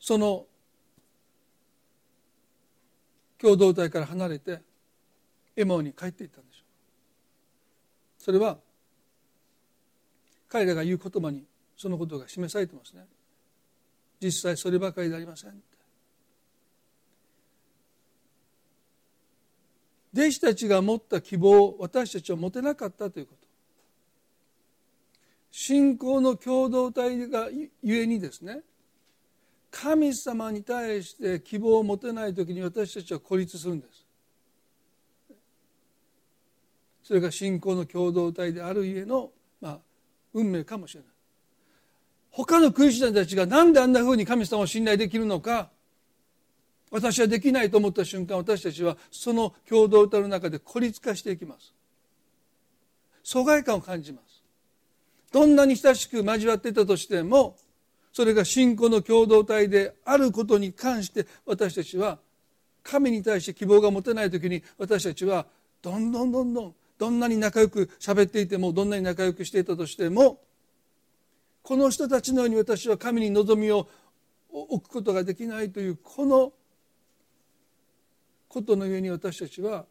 [0.00, 0.46] その
[3.38, 4.60] 共同体から離れて
[5.56, 6.64] エマオに帰っていったんでしょ
[8.20, 8.22] う。
[8.24, 8.58] それは
[10.48, 11.44] 彼らが言う言葉に
[11.76, 13.06] そのことが示されてますね。
[14.20, 15.62] 実際そればかりでありません。
[20.12, 23.48] 弟子たちが持った希望を私たちは持てなかったということ。
[25.50, 27.48] 信仰の共同体が
[27.82, 28.62] ゆえにですね
[29.70, 34.04] 神様に対して希望を持てない時に私たちは孤立するんです。
[37.02, 39.78] それが信仰の共同体である家の、まあ、
[40.32, 41.13] 運命かもしれない。
[42.36, 45.70] 他のクリスチャンたちが何であんなふうに神様を信頼できるのか
[46.90, 51.72] 私はできないと思った瞬間私たちはその共同体の中で孤立化していきます。
[53.22, 54.42] 疎外感を感じます。
[55.32, 57.56] どんなに親しく交わっていたとしても
[58.12, 62.18] それが信仰の共同体であることに関して私たちは
[62.82, 65.46] 神に対して希望が持てない時に私たちは
[65.82, 70.38] どんどんどんどんどんなに仲良く喋っていてもどんなに仲良くしていたとしても
[71.64, 73.88] この人たちのように私は神に望みを
[74.52, 76.52] 置くことができないというこの
[78.48, 79.86] ことのゆえに私たちは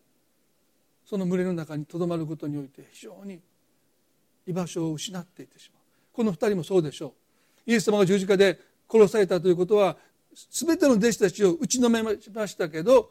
[1.03, 3.39] その群れの中にとどまることにおいて非常に
[4.45, 5.83] 居場所を失っていってしまう。
[6.13, 7.15] この2人もそうでしょ
[7.65, 7.71] う。
[7.71, 9.97] イエス様が十字架で殺されたということは
[10.51, 13.09] 全ての弟子たちを打ちのめましたけど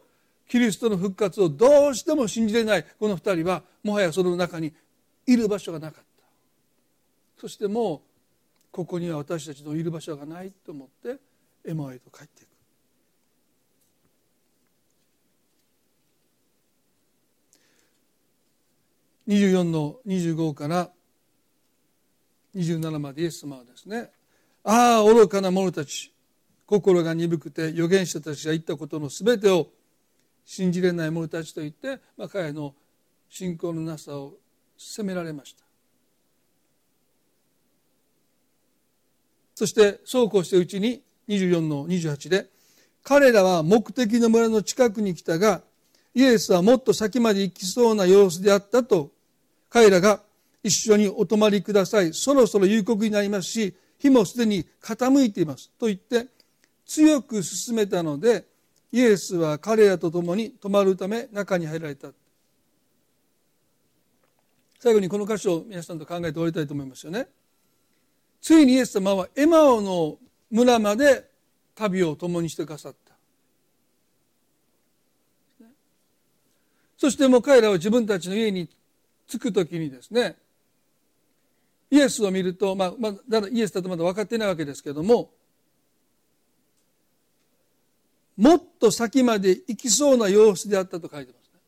[0.48, 4.72] キリストの復活をどうしても信じれないこの2人はもはやその中に
[5.26, 7.40] いる場所がなかった。
[7.40, 8.11] そしてもう
[8.72, 11.18] ここには私たちのいる場所がないと思って
[11.64, 12.52] エマへと帰っていく。
[19.28, 20.90] 24の25から
[22.56, 24.10] 27までイエス様はですね
[24.64, 26.12] ああ愚かな者たち
[26.66, 29.68] 心が鈍くて預言者たちが言ったことの全てを
[30.44, 32.74] 信じれない者たちと言って、まあ、彼の
[33.28, 34.34] 信仰のなさを
[34.76, 35.71] 責められました。
[39.54, 42.46] そしてそうこうしてうちに24の28で
[43.02, 45.62] 彼らは目的の村の近くに来たが
[46.14, 49.10] イエスはもっと先まで行きそうな様子であったと
[49.70, 50.20] 彼らが
[50.62, 52.12] 一緒にお泊まりください。
[52.12, 55.70] そろそろ夕刻になりますし火もすでに傾いています。
[55.78, 56.26] と言って
[56.86, 58.44] 強く進めたので
[58.92, 62.08] イエスは彼らと共に泊まるため中に入られた。
[64.78, 67.28] 最後にこの箇所を皆さんと考えておりたいと思いますよね。
[68.42, 70.18] ついにイエス様はエマオの
[70.50, 71.30] 村まで
[71.76, 73.14] 旅を共にしてくださった
[76.98, 78.68] そしてもう彼らは自分たちの家に
[79.28, 80.36] 着く時にですね
[81.90, 85.30] イエスを見ると、まあ、まだイエスだとまだ分かってないわけですけども
[88.36, 91.60] もっと先まで行きそうな様子であったと書いてますね。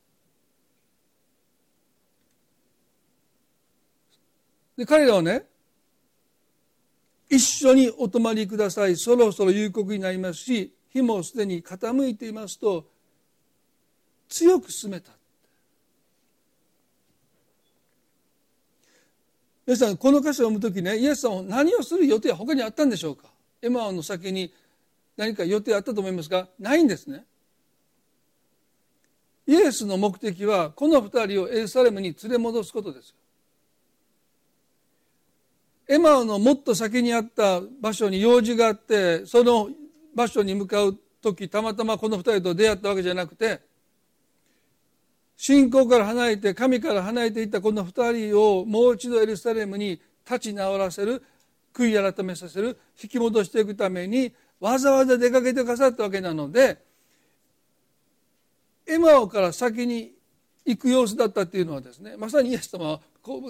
[4.78, 5.44] で彼らはね
[7.28, 8.96] 一緒にお泊まりください。
[8.96, 12.86] そろそろ夕刻になりますし日もすでに傾いていますと
[14.28, 15.10] 強く進めた。
[19.66, 23.28] 皆さんこの箇所を読む時ねイエスさんは何をする予定は他にあったんでしょうか？
[23.62, 24.52] エマオの先に
[25.16, 27.24] 何か予定あったと思いますがないんですね。
[29.46, 33.14] イエスの目的はこの二人をエルサレムに連れ戻すことです
[35.86, 39.68] エマオのもっと先にあった場所に用事があってその
[40.14, 43.60] 場所に向かう時たまたまこの二人と出会ったわけじゃなくて
[45.36, 51.22] 信仰から離れて神から離れていったこの二人をもう一度エルサレムに立ち直らせる
[51.74, 56.78] 悔い改めさせる引き戻していくためにわざわざ出かけてくださったわけなので
[58.86, 60.12] エマオから先に
[60.64, 63.00] 行く様子だったっていうのはですねまさにイエス様は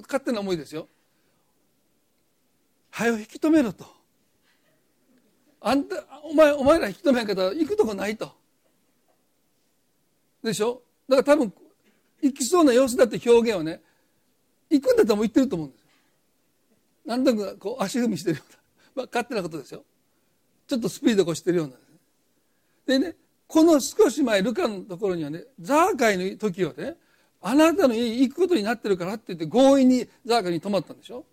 [0.02, 0.88] 勝手な思いですよ。
[2.96, 3.84] はよ引き止めろと。
[5.60, 8.30] あんたお前お前ら引き止めんかったら行くとこないと。
[10.44, 10.80] でしょ？
[11.08, 11.52] だから多分
[12.22, 13.82] 行きそうな様子だって表現をね
[14.70, 15.86] 行くんだったらもう行ってると思うんですよ。
[17.06, 18.58] なんとなくこう足踏みしてるような、
[18.94, 19.82] まあ、勝手なことですよ。
[20.68, 21.74] ちょっとスピード越してるような
[22.86, 23.16] でね
[23.48, 26.94] この少し前ルカのところにはねザーカイの時はね
[27.42, 31.24] あなたの家に行くことになってるからって言って強引にザーカイに泊まったんでしょ？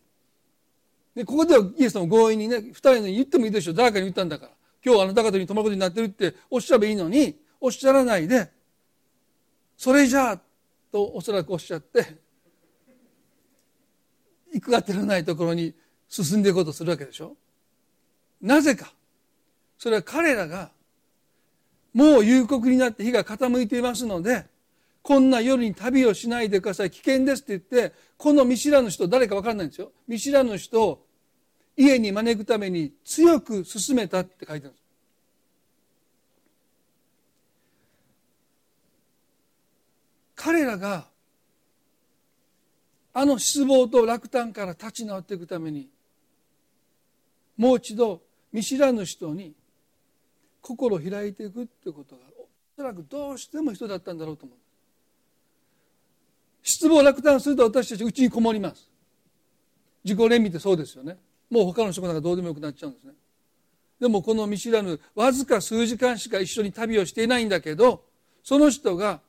[1.15, 4.51] でここではイエス様強引にね二人に言ってもいいでしょザーカイに言ったんだから。
[4.83, 8.49] 今日あなた方に泊まることになってるっておっしゃればいいのにおっしゃらないで
[9.77, 10.39] それじゃあ
[10.91, 12.17] とおそらくおっしゃって
[14.53, 15.73] 行くあてのないところに
[16.07, 17.37] 進んでいこうとするわけでしょ。
[18.41, 18.91] なぜか。
[19.77, 20.71] それは彼らが
[21.93, 24.45] もう夕刻になって日が傾いていますので
[25.01, 26.91] こんな夜に旅をしないでください。
[26.91, 29.91] 危険ですって言ってこの見知らぬ人誰か分からないんですよ。
[30.07, 31.05] 見知らぬ人を
[31.75, 34.81] 家に招くために強く進めたって書いてあるんです。
[40.35, 41.05] 彼らが
[43.13, 45.89] あの失望と落胆から立ち直っていくために
[47.57, 48.21] もう一度
[48.51, 49.53] 見知らぬ人に
[50.61, 54.57] 心を開いていくってことがおそらくどうしても人だったんだろうと思う。
[56.63, 58.89] 失望落胆すると私たちうちにこもります。
[60.03, 61.17] 自己憐憫ってそうですよね。
[61.49, 63.13] もう他の人なんかどうでもよくなっちゃうんですね。
[63.99, 68.03] でもこの見知らぬわずか数時間しか一緒に旅をしていないんだけど
[68.43, 69.19] その人が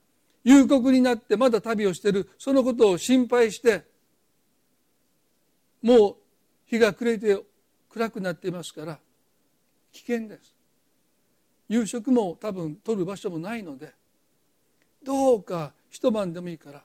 [0.44, 2.28] 夕刻になってまだ旅をしてる。
[2.38, 3.84] そのことを心配して
[5.82, 6.16] もう
[6.66, 7.42] 日が暮れて
[7.90, 8.98] 暗くなっていますから
[9.92, 10.54] 危険です。
[11.68, 13.92] 夕食も多分取る場所もないので
[15.02, 16.82] どうか一晩でもいいから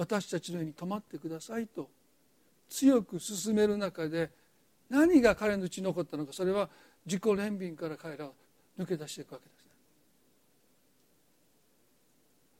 [0.00, 1.90] 私たちのように泊まってくださいと
[2.70, 4.30] 強く進める中で
[4.88, 6.70] 何が彼のうちに残ったのかそれは
[7.04, 8.32] 自己憐憫から彼らを
[8.78, 9.70] 抜け出していくわけですね。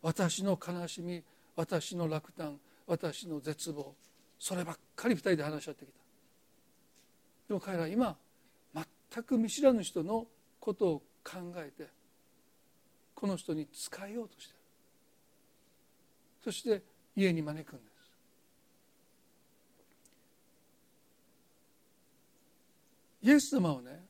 [0.03, 1.23] 私の悲しみ
[1.57, 3.95] 私の落胆私の絶望
[4.39, 5.99] そればっかり二人で話し合ってきた
[7.49, 8.17] でも彼らは今
[8.75, 10.27] 全く見知らぬ人の
[10.59, 11.89] ことを考えて
[13.15, 14.59] この人に仕えようとしてる
[16.45, 16.83] そして
[17.21, 17.91] 家に招くんです。
[23.23, 24.03] イエス様をね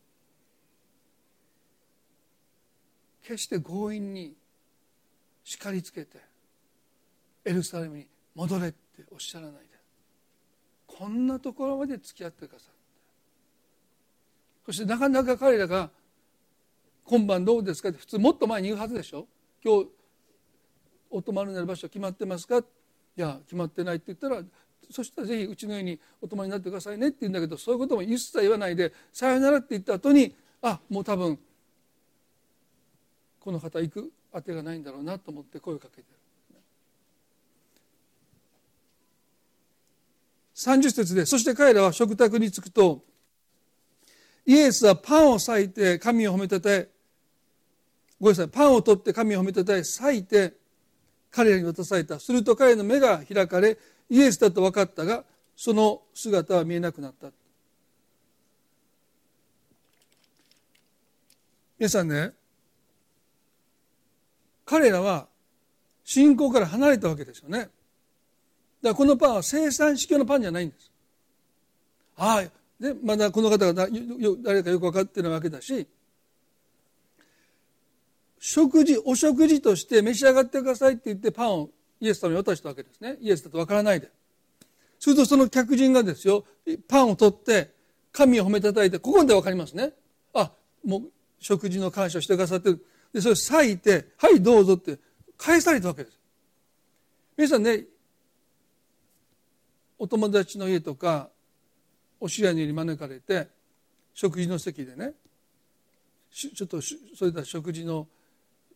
[3.23, 4.35] 決して強引に
[5.43, 6.19] 叱りつけて
[7.45, 9.59] エルサレムに戻れっておっしゃらないで
[10.87, 12.81] こんなところまで付き合ってくださって。
[14.67, 15.91] そしてなかなか彼らが
[17.05, 19.27] 今晩どうですかって普通もっと前に言うはずでしょ。
[19.65, 19.89] 今日
[21.11, 22.63] お泊まりになる場所決まってますか
[23.17, 24.43] いや決まってないって言ったら
[24.91, 31.39] そしたらぜひうちの家にお泊まりになってくださいねって言うんだけどそういうことも一切言わないで「さよなら」って言った後にあもう多分
[33.39, 36.05] この方行くあてがないんだろうなと思って声をかけてる。
[40.55, 43.03] 30節でそして彼らは食卓に着くと
[44.45, 46.91] イエスはパンを裂いて神を褒めたたえ
[48.21, 50.60] ごめんなさいパンを取って神を褒めたたえ裂いて
[51.31, 52.19] 彼らに渡された。
[52.19, 53.79] すると彼の目が開かれ
[54.09, 55.25] イエスだと分かったが
[55.57, 57.29] その姿は見えなくなった。
[61.79, 62.33] 皆さんね
[64.65, 65.27] 彼らは
[66.05, 67.59] 信仰から離れたわけですよね。
[67.59, 67.71] だか
[68.83, 70.91] らこのパンは生産式のパンじゃないんです。
[72.17, 72.51] ああ
[72.83, 75.87] でまだこの方が誰かよく分かってるわけだし
[78.41, 81.71] 食事お食事として召し上がってくださいって言ってパンを
[82.01, 83.19] イエス様に渡したわけですね。
[83.21, 84.11] イエスだと分からないで。
[84.99, 86.45] するとその客人がですよ
[86.89, 87.71] パンを取って
[88.13, 89.93] 神を褒めたたいてここで分かりますね。
[90.33, 90.51] あ
[90.83, 91.03] もう
[91.39, 92.85] 食事の感謝をしてくださってる。
[93.13, 94.99] でそれを裂いて「はいどうぞ」って
[95.37, 96.19] 返されたわけです。
[97.37, 97.85] 皆さんね
[99.99, 101.29] お友達の家とか
[102.19, 103.49] お知り合いに招かれて
[104.15, 105.13] 食事の席でね
[106.33, 106.95] ちょっとそ
[107.27, 108.09] れでは食事の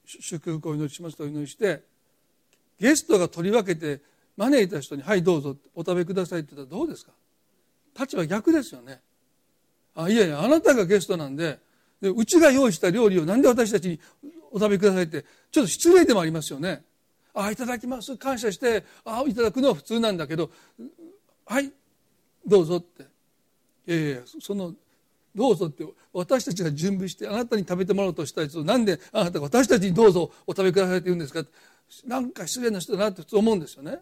[0.06, 1.82] 祝福をお祈りしますとお祈りして
[2.78, 4.00] ゲストが取り分けて
[4.36, 7.12] 招いた人に「はいどうぞお食べください」って言ったらどうですか？
[7.98, 9.00] 立場逆ですよね。
[9.94, 11.60] あいやいやあなたがゲストなんで
[12.00, 14.00] でうちが用意した料理をなんで私たちに
[14.50, 16.84] お食べくださいってちょっと失礼でもありますよね。
[17.32, 18.16] あいただきます。
[18.16, 20.50] 感謝してあいただくのは普通なんだけど
[21.46, 21.72] はい
[22.44, 23.02] どうぞって。
[23.86, 24.74] いやいやその
[25.34, 31.44] どうぞって私たちが準備してあなたに食べてもらおうとしたやつをなんであなたが私たちにどうぞお食べくださいって言うんですか
[32.06, 33.98] なんか失礼な人だなって普通思うんですよね。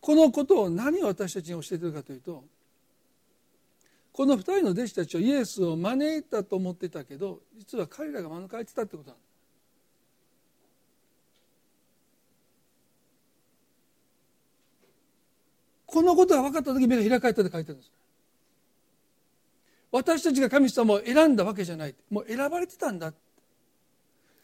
[0.00, 2.44] このことを何を私たちに教えてるかというと
[4.12, 9.34] この2人の弟子たちはイエスを招いたと思ってたけど実は彼らが招かれてたってことなんです。
[15.94, 17.92] このことが分かった時目が開かれたって書いてるんです。
[19.92, 21.94] 私たちが神様を選んだわけじゃない。
[22.10, 23.12] もう選ばれてたんだ。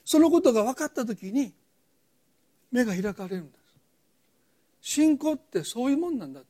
[0.05, 1.53] そのことが分かった時に
[2.71, 3.75] 目が開かれるんです。
[4.81, 6.49] 信仰ってそういうもんなんだって。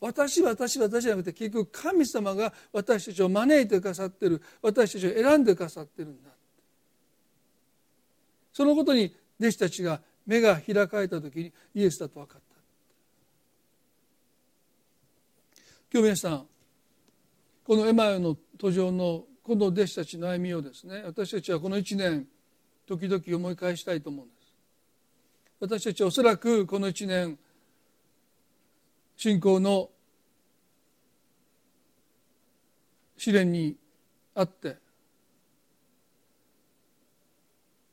[0.00, 4.40] 私私私じゃなくて結局神様が私たちを招いてくださってる。
[4.62, 6.30] 私たちを選んでくださってるんだ
[8.54, 12.51] そのことに弟子たちが目が開かれた時にイエスだと分かった。
[15.92, 16.46] 今日皆さん
[17.64, 22.26] このエマヨの途上のこの弟子たちの歩みをですね私たちはこの1年
[22.88, 24.56] 時々思い返したいと思うんです。
[25.60, 27.38] 私たちはおそらくこの1年
[29.18, 29.90] 信仰の
[33.18, 33.76] 試練に
[34.34, 34.78] あって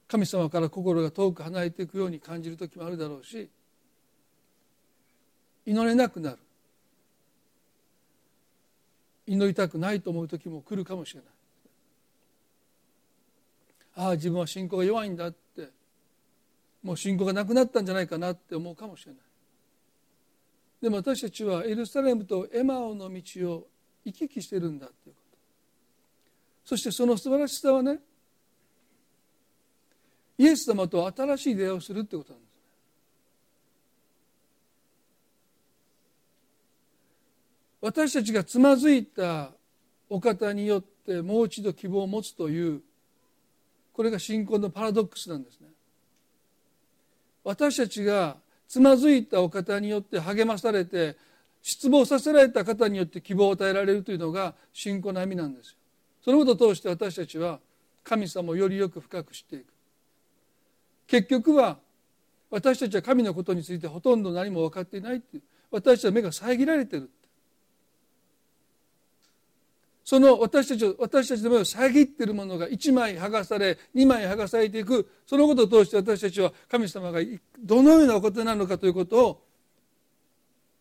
[0.08, 3.50] 神様から心が遠く離れていくように感じる時もあるだろうし
[5.66, 6.38] 祈れなくなる。
[9.30, 11.30] 祈りたくないと思う時も来るかもしれない。
[13.96, 15.70] ああ自分は信仰が弱いんだって。
[16.82, 19.22] もう信仰がなくなったんじゃないかなって思うかもしれない。
[20.82, 23.68] でも私たちはエルサレムとエマオの道を
[24.04, 25.38] 行き来してるんだっていうこと。
[26.66, 28.00] そしてその素晴らしさはね
[30.40, 32.50] イエス様と新しい出会いをするってことなんです
[37.82, 39.52] 私たちがつまずいた
[40.10, 42.82] お方によってもう一度希望を持つという
[43.94, 45.68] これが信仰のパラドックスなんですね。
[47.44, 51.18] 私たちがつまずいたお方によって励まされて
[51.62, 55.76] 失望させられた方によって希望を与えられるというのが信仰の意味なんですよ。
[56.24, 57.60] そのことを通して私たちは
[58.04, 59.66] 神様をよりよく深く知っていく。
[61.08, 61.78] 結局は
[62.50, 65.44] 私たちは神のことについてほとんど何も分かっていないっていう。
[65.72, 67.10] 私たちは目が遮られてる。
[70.10, 77.20] その私たち私たちの目を遮っているものが1枚剥がされ2枚剥がされていくそのことを通して私たちは神様が
[77.60, 79.44] どのようなことなのかということを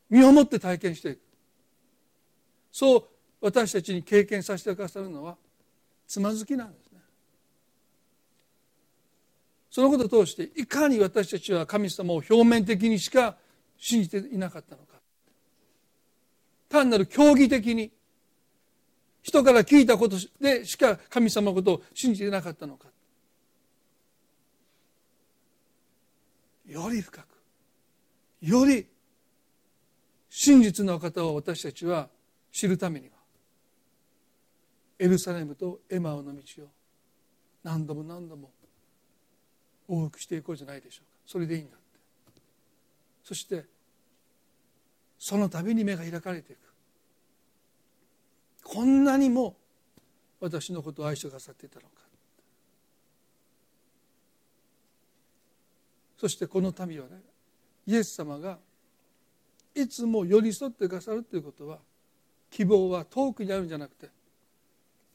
[0.08, 1.20] 身をもって体験していく。
[2.72, 3.04] そう
[3.42, 5.36] 私たちに経験させてくださるのは
[6.06, 6.98] つまずきなんですね。
[9.70, 13.36] そのことを通していかに私たちは神様を表面的にしか
[13.76, 14.94] 信じていなかったのか。
[16.70, 17.90] 単なる競技的に
[19.28, 22.88] 人から聞いたことでしか神様のことを信じてなかったのか。
[26.66, 27.26] より深く
[28.42, 28.86] より
[30.28, 32.08] 真実の方を私たちは
[32.52, 33.12] 知るためには
[34.98, 36.66] エルサレムとエマオの道を
[37.62, 38.50] 何度も何度も
[39.88, 41.18] 往復していこうじゃないでしょうか。
[41.26, 41.84] それでいいんだって。
[43.24, 43.64] そして
[45.18, 46.67] その度に目が開かれていく。
[48.68, 49.56] こんなにも
[50.40, 52.02] 私のことを愛してくださっていたのか。
[56.18, 57.22] そしてこの民はね
[57.86, 58.58] イエス様が
[59.74, 61.78] いつも寄り添ってくださるということは
[62.50, 64.10] 希望は遠くにあるんじゃなくて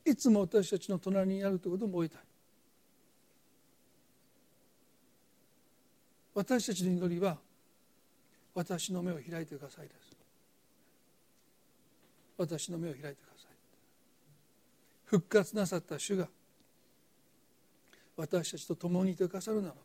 [0.06, 2.22] いつも私たちの隣にあるということも覚えたい。
[6.34, 7.38] 私たちの祈りは
[8.56, 10.18] 私の目を開いてくださいです。
[12.36, 13.33] 私の目を開いてください。
[15.14, 16.28] 復活なさった主が
[18.18, 19.78] 私たちと共にいてくださるならば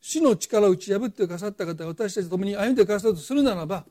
[0.00, 3.84] 死の力を打ち破ってくださった方が私たちと共に歩んでくださるとするならば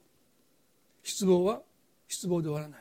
[1.01, 1.61] 失望は
[2.09, 2.79] 失望で終わらない。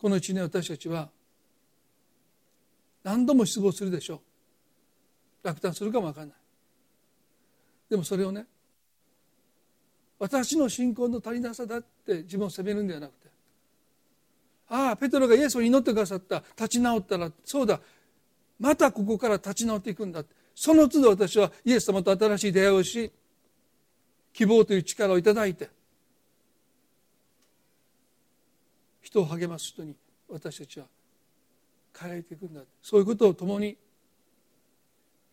[0.00, 1.08] この一年私たちは
[3.04, 4.20] 何度も失望するでしょう。
[5.44, 6.36] 落胆するかも分からない。
[7.88, 8.46] でもそれをね
[10.18, 13.26] 私の信仰の足りなさだって自分を責めるんではなくて。
[14.68, 16.42] ああペトロがイエスを祈ってくださった。
[16.56, 17.80] 立ち直ったらそうだ。
[18.58, 23.12] またここから立ち直っていくんだその都度私はイエス様と新しい出会いをし
[24.32, 25.68] 希望という力をいただいて
[29.02, 29.94] 人を励ます人に
[30.28, 30.86] 私たちは
[31.98, 33.76] 変えていくんだそういうことを共に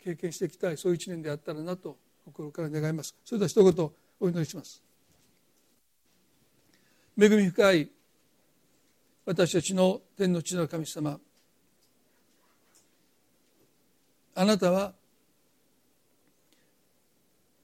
[0.04, 0.78] 経験していきたい。
[0.78, 3.16] そういう一年であったらなと心から願います。
[3.24, 3.92] それでは一言
[4.24, 4.82] お祈りします。
[7.20, 7.90] 恵み深い
[9.26, 11.20] 私たちの天の地の神様
[14.34, 14.94] あなたは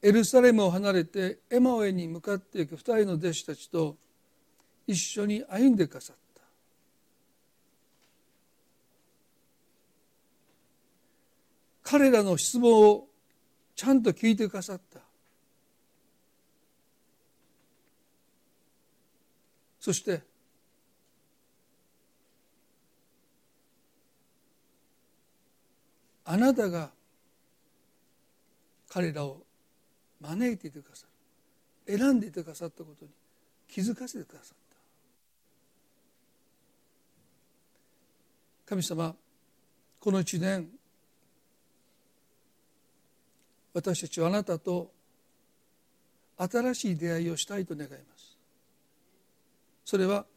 [0.02, 3.96] エルサレムを離れてエマオエに向かっていく二人の弟子たちと
[4.86, 6.42] 一緒に歩んでくださった。
[11.84, 13.08] 彼らの質問を
[13.78, 15.09] ちゃんと聞いてくださった。
[19.80, 20.22] そして
[26.26, 26.92] あなたが
[28.90, 29.42] 彼らを
[30.22, 31.06] 招いていてくださ
[31.88, 31.98] る。
[31.98, 33.12] 選んでいてくださったことに
[33.68, 34.76] 気づかせてくださった。
[38.68, 39.16] 神様
[40.00, 40.70] この一年
[43.74, 44.92] 私たちはあなたと
[46.38, 48.19] 新しい出会いをしたいと願います。
[49.90, 50.28] それは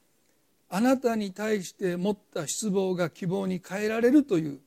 [0.71, 4.61] あなたに対して持った失望が希望に変えられるという。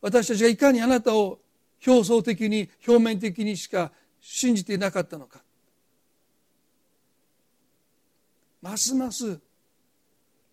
[0.00, 1.40] 私たちがいかにあなたを
[1.84, 3.90] 表層的に表面的にしか
[4.20, 5.42] 信じていなかったのか。
[8.62, 9.40] ますます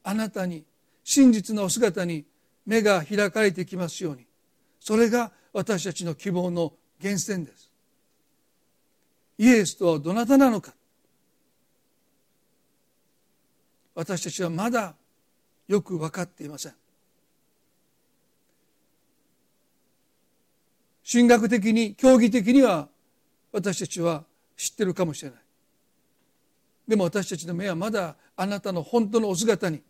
[0.03, 0.63] あなたに
[1.03, 2.25] 真実のお姿に
[2.65, 4.25] 目が開かれてきますように。
[4.79, 7.69] それが私たちの希望の源泉です。
[9.37, 10.73] イエスとはどなたなのか。
[13.95, 14.95] 私たちはまだ
[15.67, 16.73] よく分かっていません。
[21.11, 22.87] 神学的に教義的には
[23.51, 24.23] 私たちは
[24.55, 25.39] 知ってるかもしれない。
[26.87, 29.81] でも私たちの目はまだあなたの本当のお姿に。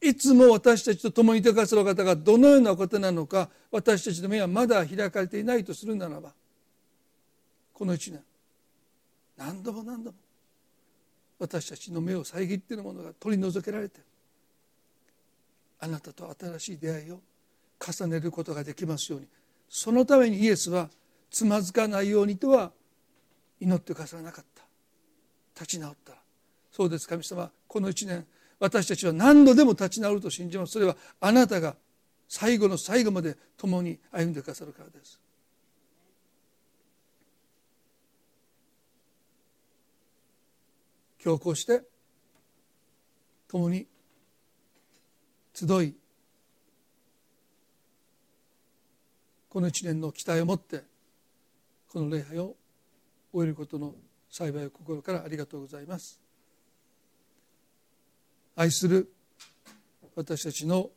[0.00, 6.32] いつも私たちと共にいてくださる方がどのようなことなのか私たちの目はまだ開かれていないとするならば
[7.74, 8.22] この一年
[9.36, 10.16] 何度も何度も
[11.40, 14.00] 私たちの目を遮っているものが取り除けられて
[15.80, 17.20] あなたと新しい出会いを
[17.80, 19.26] 重ねることができますように
[19.68, 20.90] そのためにイエスは
[21.30, 22.72] つまずかないようにとは
[23.60, 24.64] 祈ってくださらなかった。
[25.54, 26.14] 立ち直った。
[26.72, 27.50] そうです神様。
[27.68, 28.26] この一年
[28.58, 30.72] 私たちは何度でも立ち直ると信じます。
[30.72, 31.76] それはあなたが
[32.28, 35.20] 最後の最後まで共に歩んでくださるからです。
[41.22, 41.82] 今日こうして
[43.48, 43.86] 共に
[45.52, 45.94] 集い
[49.50, 50.82] この一年の期待を持って
[51.92, 52.56] この礼拝を
[53.32, 53.94] 終えることの
[54.30, 56.20] 幸いを心からありがとうございます。
[58.54, 59.12] 愛する
[60.14, 60.90] 私たちの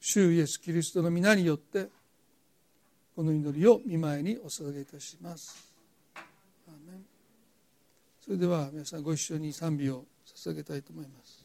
[0.00, 1.88] 主イエス・キリストの皆によって
[3.14, 5.65] この祈りを見舞いにお捧げいたします。
[8.26, 10.04] それでは皆さんご一緒に賛美を
[10.34, 11.35] 捧げたいと思います。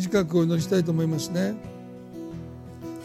[0.00, 1.54] 短くお祈りしたいと思いますね。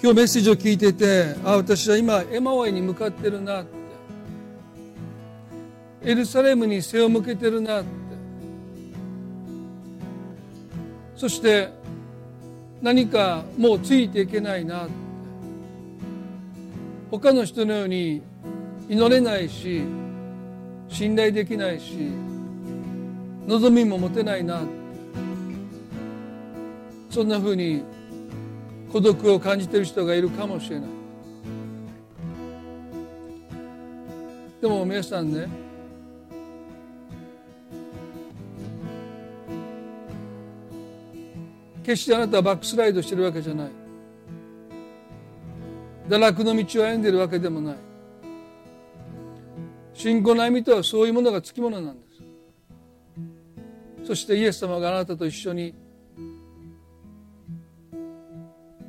[0.02, 3.70] 今日メッセージを聞いていてあ私は今エマワイに向かってるなって。
[6.02, 7.90] エルサレムに背を向けてるなって。
[11.16, 11.70] そして
[12.82, 14.94] 何かもうついていけないなって。
[17.12, 18.24] 他の人のように
[18.88, 19.84] 祈れないし
[20.88, 22.10] 信頼できないし
[23.46, 24.79] 望みも持てないなって。
[27.20, 27.84] そんなふうに
[28.94, 30.90] 孤独を感じている人がいるかもしれない。
[34.62, 35.50] でも皆さんね
[41.84, 43.70] 決してあなたはバックスライドしてるわけじゃない。
[46.08, 47.76] 堕落の道を歩んでいるわけでもない。
[49.94, 52.06] 信仰の歩みとはそういうものがつきものなんで
[54.06, 54.08] す。
[54.08, 55.76] そしてイエス様があなたと一緒に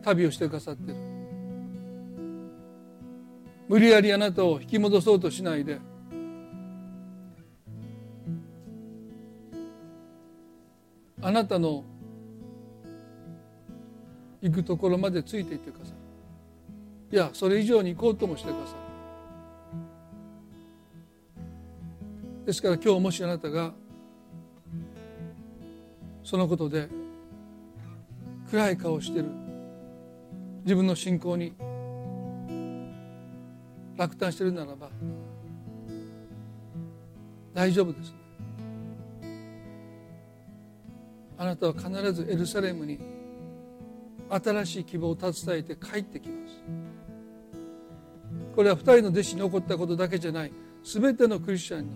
[0.03, 0.97] 旅をしてくださってる。
[3.69, 5.79] 無理やりあなたを引き戻そうとしないで。
[11.23, 11.85] あなたの
[14.41, 17.15] 行くところまでついていってください。
[17.15, 18.75] いやそれ以上に行こうともしてくださ
[22.45, 22.47] い。
[22.47, 23.73] ですから今日もしあなたが
[26.25, 26.89] そのことで
[28.51, 29.27] 暗い顔をしてる。
[30.65, 31.55] 自分の信仰に
[33.97, 34.89] 落胆しているならば
[37.53, 38.15] 大丈夫です
[41.37, 43.01] あなたは必ずエルサレムに
[44.31, 46.63] 新しい希望を携えて帰ってきます。
[48.55, 50.53] これは二人の弟子に起こったことだけじゃない。
[50.85, 51.91] 全てのクリスチャンに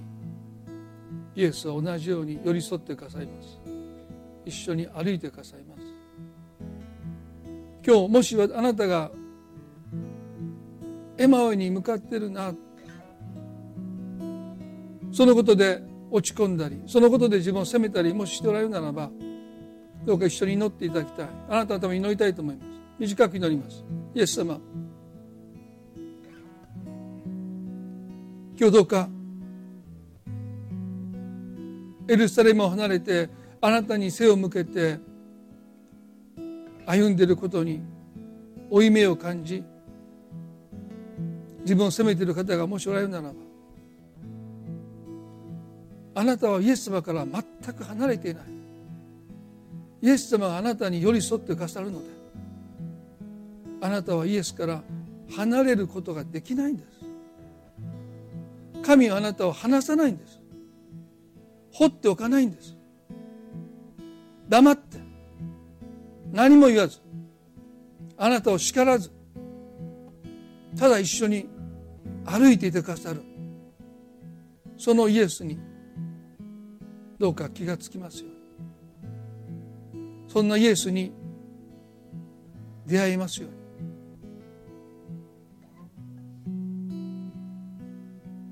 [1.37, 3.61] イエスは同じように寄り添ってくださいます。
[4.45, 5.74] 一緒に歩いてくださいます。
[7.87, 9.11] 今日もしあなたが
[11.19, 12.55] エマオイに向かってるな
[15.13, 19.11] そのことで落ち込んだりそのことで自分を責めたりもししておられるならば
[20.05, 21.29] どうか一緒に祈っていただきたい。
[21.49, 22.69] あなたのために祈りたいと思います。
[22.99, 23.85] 短く祈ります。
[24.15, 24.61] イエス様。
[28.57, 29.09] 今日どうか
[32.07, 33.29] エルサレムを離れて
[33.61, 34.99] あなたに背を向けて
[36.87, 37.83] 歩んでいることに
[38.71, 39.63] 負い目を感じ
[41.61, 43.35] 自分を責めている方がもしおられるならば
[46.17, 47.43] あなたはイエス様から全
[47.75, 48.45] く離れていない。
[50.03, 52.05] イエス様があなたに寄り添ってくださるので
[53.81, 54.83] あなたはイエスから
[55.35, 56.89] 離れることができないんです。
[58.83, 60.41] 神はあなたを離さないんです。
[61.73, 62.77] 放っておかないんです。
[64.49, 64.99] 黙って
[66.35, 67.01] 何も言わず
[68.19, 69.13] あなたを叱らず
[70.77, 71.49] ただ一緒に
[72.27, 73.23] 歩いていてくださる。
[74.77, 75.59] そのイエスに
[77.21, 78.31] どうか気がつきますよ
[80.27, 81.13] そんなイエスに
[82.85, 83.57] 出会いますように。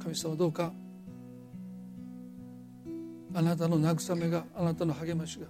[0.01, 0.73] 神様どうか
[3.35, 5.47] あなたの慰めがあなたの励ましが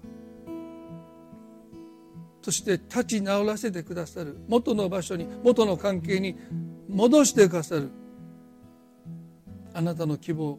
[2.43, 4.37] そして立ち直らせてくださる。
[4.49, 6.37] 元の場所に元の関係に
[6.89, 7.91] 戻してくださる。
[9.73, 10.59] あなたの希望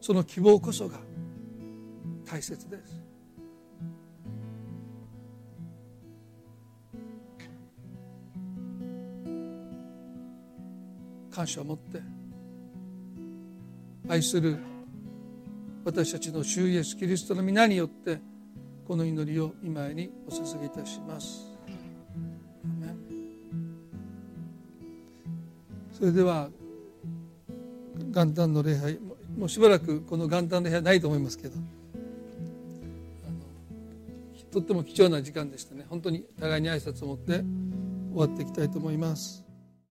[0.00, 0.98] その希望こそが
[2.24, 3.02] 大切です。
[11.30, 12.00] 感謝を持って
[14.08, 14.58] 愛する
[15.84, 18.20] 私たちの主イエスキリストの皆によって
[18.86, 21.52] この祈りを今にお捧げいたします。
[25.92, 26.50] それでは
[28.10, 28.98] 元旦の礼拝
[29.38, 31.54] もうしばらくこの元旦の礼拝ないと思いますけど
[34.52, 35.84] とっても貴重な時間でしたね。
[35.88, 37.44] 本当に互いに挨拶を持って終
[38.14, 39.45] わっていきたいと思います。